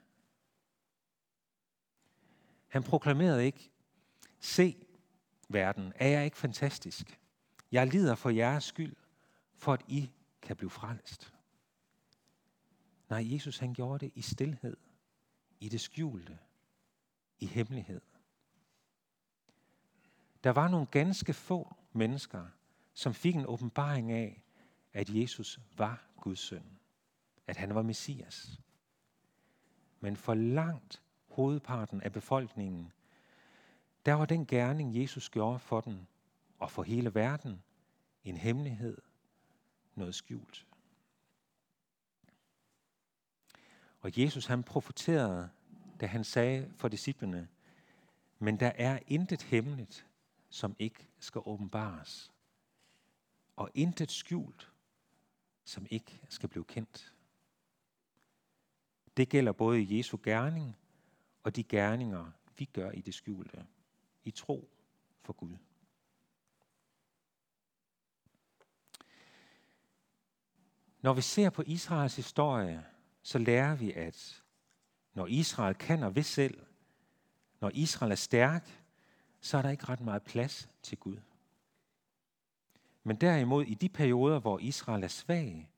Han 2.73 2.83
proklamerede 2.83 3.45
ikke, 3.45 3.71
se, 4.39 4.85
verden, 5.49 5.93
er 5.95 6.07
jeg 6.07 6.25
ikke 6.25 6.37
fantastisk? 6.37 7.19
Jeg 7.71 7.87
lider 7.87 8.15
for 8.15 8.29
jeres 8.29 8.63
skyld, 8.63 8.95
for 9.55 9.73
at 9.73 9.81
I 9.87 10.11
kan 10.41 10.55
blive 10.55 10.69
frelst. 10.69 11.33
Nej, 13.09 13.33
Jesus 13.33 13.57
han 13.57 13.73
gjorde 13.73 14.05
det 14.05 14.11
i 14.15 14.21
stillhed, 14.21 14.77
i 15.59 15.69
det 15.69 15.81
skjulte, 15.81 16.37
i 17.39 17.45
hemmelighed. 17.45 18.01
Der 20.43 20.49
var 20.49 20.67
nogle 20.67 20.87
ganske 20.87 21.33
få 21.33 21.75
mennesker, 21.91 22.45
som 22.93 23.13
fik 23.13 23.35
en 23.35 23.45
åbenbaring 23.45 24.11
af, 24.11 24.43
at 24.93 25.09
Jesus 25.09 25.59
var 25.77 26.07
Guds 26.17 26.39
søn, 26.39 26.79
at 27.47 27.57
han 27.57 27.75
var 27.75 27.81
Messias. 27.81 28.59
Men 29.99 30.15
for 30.17 30.33
langt 30.33 31.02
hovedparten 31.35 32.01
af 32.01 32.11
befolkningen 32.11 32.91
der 34.05 34.13
var 34.13 34.25
den 34.25 34.45
gerning, 34.45 35.01
Jesus 35.01 35.29
gjorde 35.29 35.59
for 35.59 35.81
den 35.81 36.07
og 36.59 36.71
for 36.71 36.83
hele 36.83 37.15
verden, 37.15 37.63
en 38.23 38.37
hemmelighed, 38.37 38.97
noget 39.95 40.15
skjult. 40.15 40.67
Og 43.99 44.17
Jesus 44.17 44.45
han 44.45 44.63
profeterede, 44.63 45.49
da 45.99 46.05
han 46.05 46.23
sagde 46.23 46.73
for 46.75 46.87
disciplene, 46.87 47.47
men 48.39 48.59
der 48.59 48.71
er 48.75 48.99
intet 49.07 49.41
hemmeligt, 49.41 50.07
som 50.49 50.75
ikke 50.79 51.09
skal 51.19 51.41
åbenbares, 51.45 52.31
og 53.55 53.69
intet 53.73 54.11
skjult, 54.11 54.71
som 55.63 55.85
ikke 55.89 56.21
skal 56.29 56.49
blive 56.49 56.65
kendt. 56.65 57.13
Det 59.17 59.29
gælder 59.29 59.51
både 59.51 59.81
i 59.81 59.97
Jesu 59.97 60.17
gerning 60.23 60.75
og 61.43 61.55
de 61.55 61.63
gerninger, 61.63 62.31
vi 62.57 62.65
gør 62.65 62.91
i 62.91 63.01
det 63.01 63.13
skjulte 63.13 63.65
i 64.23 64.31
tro 64.31 64.69
for 65.21 65.33
Gud. 65.33 65.57
Når 71.01 71.13
vi 71.13 71.21
ser 71.21 71.49
på 71.49 71.63
Israels 71.65 72.15
historie, 72.15 72.85
så 73.21 73.37
lærer 73.37 73.75
vi, 73.75 73.91
at 73.91 74.43
når 75.13 75.27
Israel 75.27 75.75
kan 75.75 76.03
og 76.03 76.15
vil 76.15 76.23
selv, 76.23 76.65
når 77.59 77.71
Israel 77.73 78.11
er 78.11 78.15
stærk, 78.15 78.85
så 79.41 79.57
er 79.57 79.61
der 79.61 79.69
ikke 79.69 79.85
ret 79.85 79.99
meget 79.99 80.23
plads 80.23 80.69
til 80.81 80.97
Gud. 80.97 81.17
Men 83.03 83.15
derimod 83.15 83.65
i 83.65 83.73
de 83.73 83.89
perioder, 83.89 84.39
hvor 84.39 84.59
Israel 84.59 85.03
er 85.03 85.07
svag, 85.07 85.71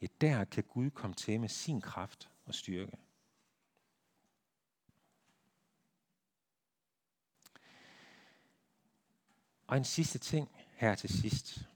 ja, 0.00 0.06
der 0.20 0.44
kan 0.44 0.64
Gud 0.64 0.90
komme 0.90 1.14
til 1.14 1.40
med 1.40 1.48
sin 1.48 1.80
kraft 1.80 2.30
og 2.44 2.54
styrke. 2.54 2.96
Og 9.72 9.78
en 9.78 9.84
sidste 9.84 10.18
ting 10.18 10.48
her 10.74 10.94
til 10.94 11.10
sidst, 11.10 11.68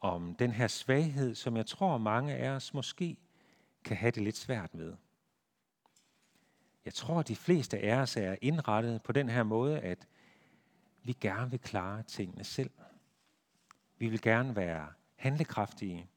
om 0.00 0.34
den 0.34 0.52
her 0.52 0.66
svaghed, 0.66 1.34
som 1.34 1.56
jeg 1.56 1.66
tror 1.66 1.98
mange 1.98 2.34
af 2.34 2.50
os 2.50 2.74
måske 2.74 3.16
kan 3.84 3.96
have 3.96 4.10
det 4.10 4.22
lidt 4.22 4.36
svært 4.36 4.74
med. 4.74 4.96
Jeg 6.84 6.94
tror, 6.94 7.20
at 7.20 7.28
de 7.28 7.36
fleste 7.36 7.78
af 7.78 7.96
os 7.96 8.16
er 8.16 8.36
indrettet 8.42 9.02
på 9.02 9.12
den 9.12 9.28
her 9.28 9.42
måde, 9.42 9.80
at 9.80 10.08
vi 11.02 11.12
gerne 11.12 11.50
vil 11.50 11.60
klare 11.60 12.02
tingene 12.02 12.44
selv. 12.44 12.70
Vi 13.98 14.08
vil 14.08 14.20
gerne 14.20 14.56
være 14.56 14.92
handlekraftige. 15.16 16.08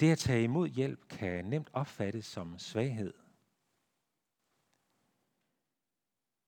Det 0.00 0.12
at 0.12 0.18
tage 0.18 0.44
imod 0.44 0.68
hjælp 0.68 1.08
kan 1.08 1.44
nemt 1.44 1.70
opfattes 1.72 2.26
som 2.26 2.58
svaghed. 2.58 3.14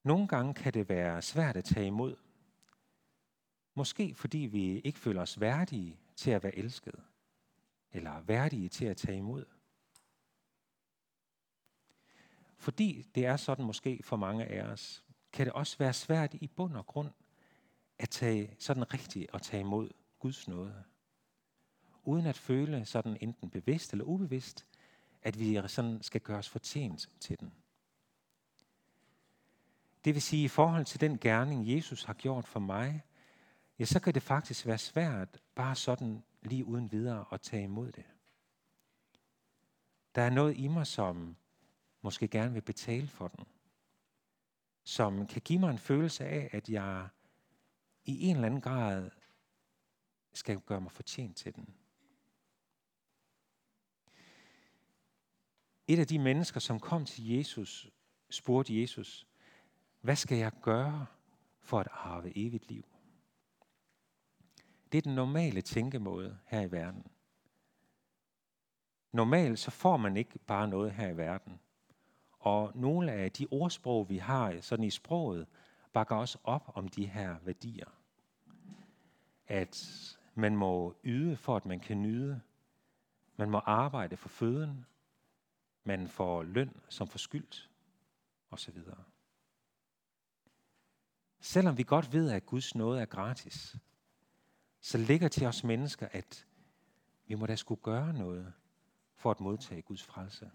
Nogle 0.03 0.29
gange 0.29 0.55
kan 0.55 0.75
det 0.75 0.89
være 0.89 1.23
svært 1.23 1.57
at 1.57 1.65
tage 1.65 1.87
imod. 1.87 2.17
Måske 3.75 4.15
fordi 4.15 4.39
vi 4.39 4.79
ikke 4.79 4.99
føler 4.99 5.23
os 5.23 5.41
værdige 5.41 5.99
til 6.17 6.31
at 6.31 6.43
være 6.43 6.57
elsket, 6.57 6.95
eller 7.93 8.21
værdige 8.21 8.69
til 8.69 8.85
at 8.85 8.97
tage 8.97 9.19
imod. 9.19 9.45
Fordi 12.57 13.03
det 13.15 13.27
er 13.27 13.37
sådan 13.37 13.65
måske 13.65 14.01
for 14.05 14.17
mange 14.17 14.45
af 14.45 14.63
os, 14.63 15.05
kan 15.33 15.47
det 15.47 15.53
også 15.53 15.79
være 15.79 15.93
svært 15.93 16.35
i 16.35 16.47
bund 16.47 16.77
og 16.77 16.87
grund 16.87 17.11
at 17.99 18.11
tage 18.11 18.57
sådan 18.59 18.95
rigtigt 18.95 19.31
og 19.31 19.43
tage 19.43 19.61
imod 19.61 19.91
Guds 20.19 20.49
nåde. 20.49 20.85
Uden 22.05 22.27
at 22.27 22.39
føle 22.39 22.85
sådan 22.85 23.17
enten 23.21 23.51
bevidst 23.51 23.93
eller 23.93 24.05
ubevidst, 24.05 24.67
at 25.23 25.39
vi 25.39 25.61
sådan 25.67 26.03
skal 26.03 26.21
gøre 26.21 26.39
os 26.39 26.49
fortjent 26.49 27.11
til 27.21 27.41
den. 27.41 27.53
Det 30.05 30.15
vil 30.15 30.23
sige, 30.23 30.45
i 30.45 30.49
forhold 30.49 30.85
til 30.85 31.01
den 31.01 31.19
gerning, 31.19 31.77
Jesus 31.77 32.05
har 32.05 32.15
gjort 32.15 32.49
for 32.49 32.61
mig, 32.61 33.03
ja, 33.83 33.87
så 33.87 34.01
kan 34.01 34.15
det 34.15 34.23
faktisk 34.23 34.67
være 34.67 34.79
svært 34.79 35.43
bare 35.55 35.75
sådan 35.77 36.23
lige 36.43 36.65
uden 36.65 36.93
videre 36.93 37.25
at 37.33 37.41
tage 37.41 37.63
imod 37.63 37.93
det. 37.93 38.05
Der 40.15 40.23
er 40.23 40.31
noget 40.31 40.57
i 40.57 40.69
mig, 40.69 40.87
som 40.87 41.37
måske 42.03 42.29
gerne 42.29 42.53
vil 42.53 42.61
betale 42.61 43.07
for 43.09 43.29
den. 43.29 43.45
Som 44.85 45.27
kan 45.27 45.43
give 45.45 45.59
mig 45.59 45.71
en 45.71 45.79
følelse 45.79 46.25
af, 46.25 46.51
at 46.53 46.69
jeg 46.69 47.09
i 48.05 48.27
en 48.27 48.37
eller 48.37 48.47
anden 48.47 48.61
grad 48.61 49.11
skal 50.33 50.61
gøre 50.61 50.81
mig 50.81 50.93
fortjent 50.93 51.37
til 51.37 51.55
den. 51.55 51.75
Et 55.87 55.99
af 55.99 56.07
de 56.07 56.19
mennesker, 56.19 56.61
som 56.61 56.81
kom 56.81 57.05
til 57.05 57.29
Jesus, 57.29 57.91
spurgte 58.31 58.81
Jesus, 58.81 59.27
hvad 60.01 60.17
skal 60.17 60.39
jeg 60.39 60.53
gøre 60.63 61.07
for 61.61 61.81
at 61.81 61.89
arve 61.91 62.39
evigt 62.39 62.69
liv? 62.69 62.92
Det 64.93 64.99
er 64.99 65.03
den 65.03 65.15
normale 65.15 65.61
tænkemåde 65.61 66.39
her 66.47 66.61
i 66.61 66.73
verden. 66.73 67.07
Normalt 69.13 69.59
så 69.59 69.71
får 69.71 69.97
man 69.97 70.17
ikke 70.17 70.39
bare 70.39 70.69
noget 70.69 70.93
her 70.93 71.09
i 71.09 71.17
verden. 71.17 71.61
Og 72.39 72.73
nogle 72.75 73.13
af 73.13 73.33
de 73.33 73.47
ordsprog, 73.51 74.09
vi 74.09 74.19
har 74.19 74.61
sådan 74.61 74.85
i 74.85 74.91
sproget, 74.91 75.47
bakker 75.93 76.17
også 76.17 76.39
op 76.45 76.73
om 76.75 76.89
de 76.89 77.07
her 77.07 77.37
værdier. 77.45 77.89
At 79.47 80.19
man 80.35 80.57
må 80.57 80.97
yde 81.05 81.37
for, 81.37 81.57
at 81.57 81.67
man 81.67 81.81
kan 81.81 82.03
nyde. 82.03 82.41
Man 83.37 83.51
må 83.51 83.59
arbejde 83.59 84.17
for 84.17 84.29
føden. 84.29 84.87
Man 85.85 86.09
får 86.09 86.43
løn 86.43 86.77
som 86.89 87.09
forskyldt. 87.09 87.71
Og 88.51 88.59
så 88.59 88.71
videre. 88.71 89.05
Selvom 91.41 91.79
vi 91.79 91.83
godt 91.83 92.13
ved, 92.13 92.31
at 92.31 92.47
Guds 92.47 92.75
nåde 92.75 93.01
er 93.01 93.07
gratis, 93.07 93.77
så 94.85 94.99
ligger 94.99 95.29
til 95.29 95.47
os 95.47 95.65
mennesker, 95.65 96.09
at 96.13 96.47
vi 97.27 97.35
må 97.35 97.47
da 97.47 97.57
skulle 97.57 97.83
gøre 97.83 98.13
noget 98.13 98.53
for 99.15 99.31
at 99.31 99.41
modtage 99.41 99.83
Guds 99.83 100.03
frelse. 100.03 100.51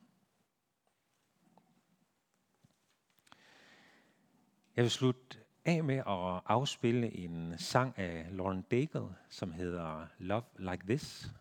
Jeg 4.75 4.83
vil 4.83 4.91
slutte 4.91 5.37
af 5.65 5.83
med 5.83 5.97
at 5.97 6.41
afspille 6.45 7.17
en 7.17 7.57
sang 7.57 7.97
af 7.97 8.27
Lauren 8.31 8.61
Daigle, 8.61 9.15
som 9.29 9.51
hedder 9.51 10.07
Love 10.17 10.43
Like 10.57 10.87
This. 10.87 11.31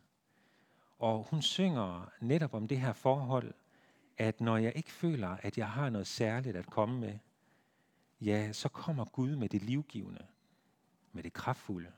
Og 0.98 1.26
hun 1.30 1.42
synger 1.42 2.10
netop 2.20 2.54
om 2.54 2.68
det 2.68 2.80
her 2.80 2.92
forhold, 2.92 3.54
at 4.18 4.40
når 4.40 4.56
jeg 4.56 4.72
ikke 4.76 4.92
føler, 4.92 5.28
at 5.28 5.58
jeg 5.58 5.70
har 5.70 5.90
noget 5.90 6.06
særligt 6.06 6.56
at 6.56 6.66
komme 6.66 7.00
med, 7.00 7.18
ja, 8.20 8.52
så 8.52 8.68
kommer 8.68 9.04
Gud 9.04 9.36
med 9.36 9.48
det 9.48 9.62
livgivende, 9.62 10.26
med 11.12 11.22
det 11.22 11.32
kraftfulde. 11.32 11.92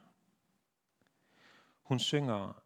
Hun 1.88 1.98
synger, 1.98 2.62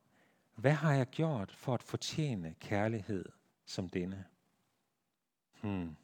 hvad 0.54 0.72
har 0.72 0.92
jeg 0.92 1.06
gjort 1.06 1.52
for 1.52 1.74
at 1.74 1.82
fortjene 1.82 2.54
kærlighed 2.60 3.24
som 3.64 3.88
denne? 3.88 4.24
Hmm. 5.60 5.96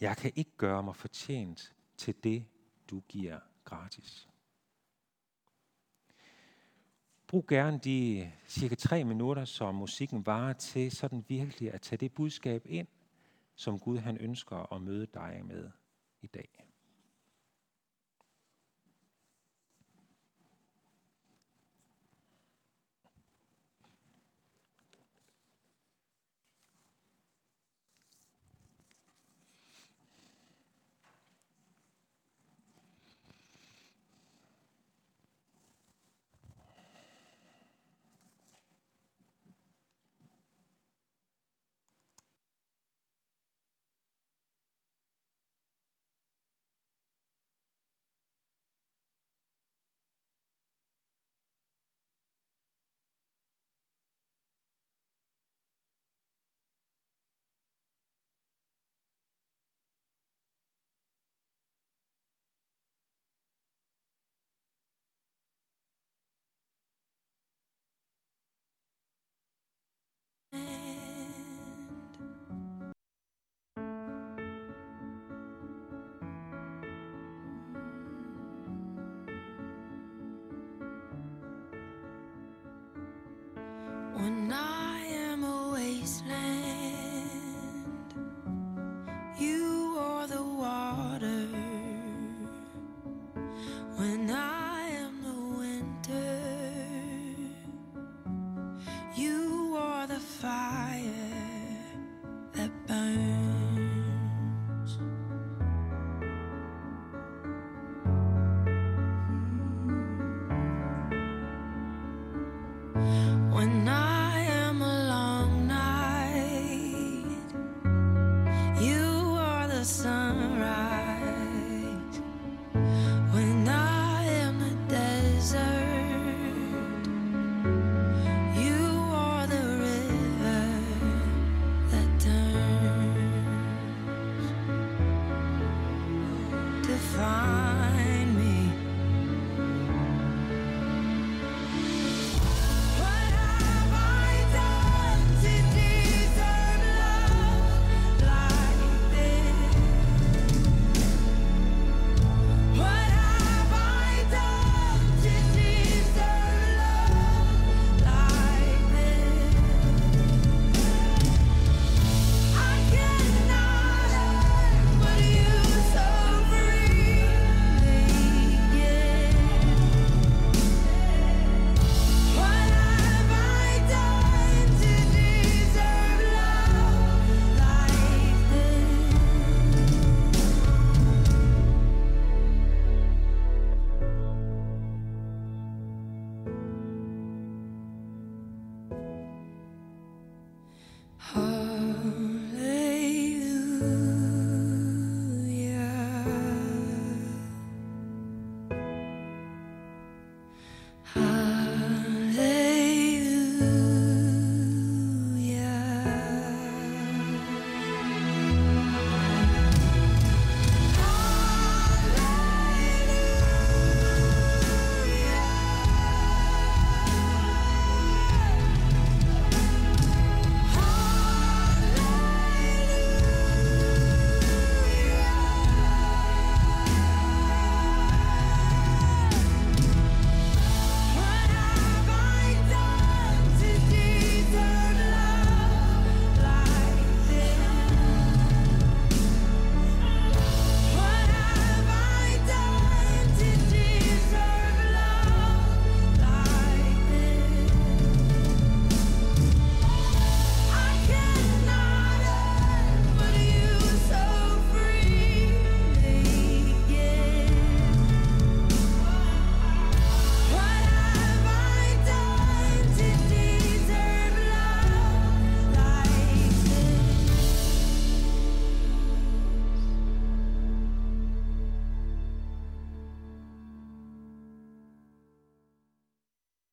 Jeg 0.00 0.16
kan 0.16 0.32
ikke 0.36 0.56
gøre 0.56 0.82
mig 0.82 0.96
fortjent 0.96 1.74
til 1.96 2.24
det, 2.24 2.44
du 2.90 3.00
giver 3.08 3.40
gratis. 3.64 4.28
Brug 7.26 7.46
gerne 7.46 7.78
de 7.78 8.32
cirka 8.46 8.74
tre 8.74 9.04
minutter, 9.04 9.44
som 9.44 9.74
musikken 9.74 10.26
varer 10.26 10.52
til, 10.52 10.90
sådan 10.90 11.24
virkelig 11.28 11.74
at 11.74 11.80
tage 11.80 11.98
det 11.98 12.12
budskab 12.12 12.62
ind, 12.66 12.88
som 13.54 13.78
Gud 13.78 13.98
han 13.98 14.16
ønsker 14.16 14.72
at 14.72 14.82
møde 14.82 15.06
dig 15.06 15.40
med 15.44 15.70
i 16.20 16.26
dag. 16.26 16.69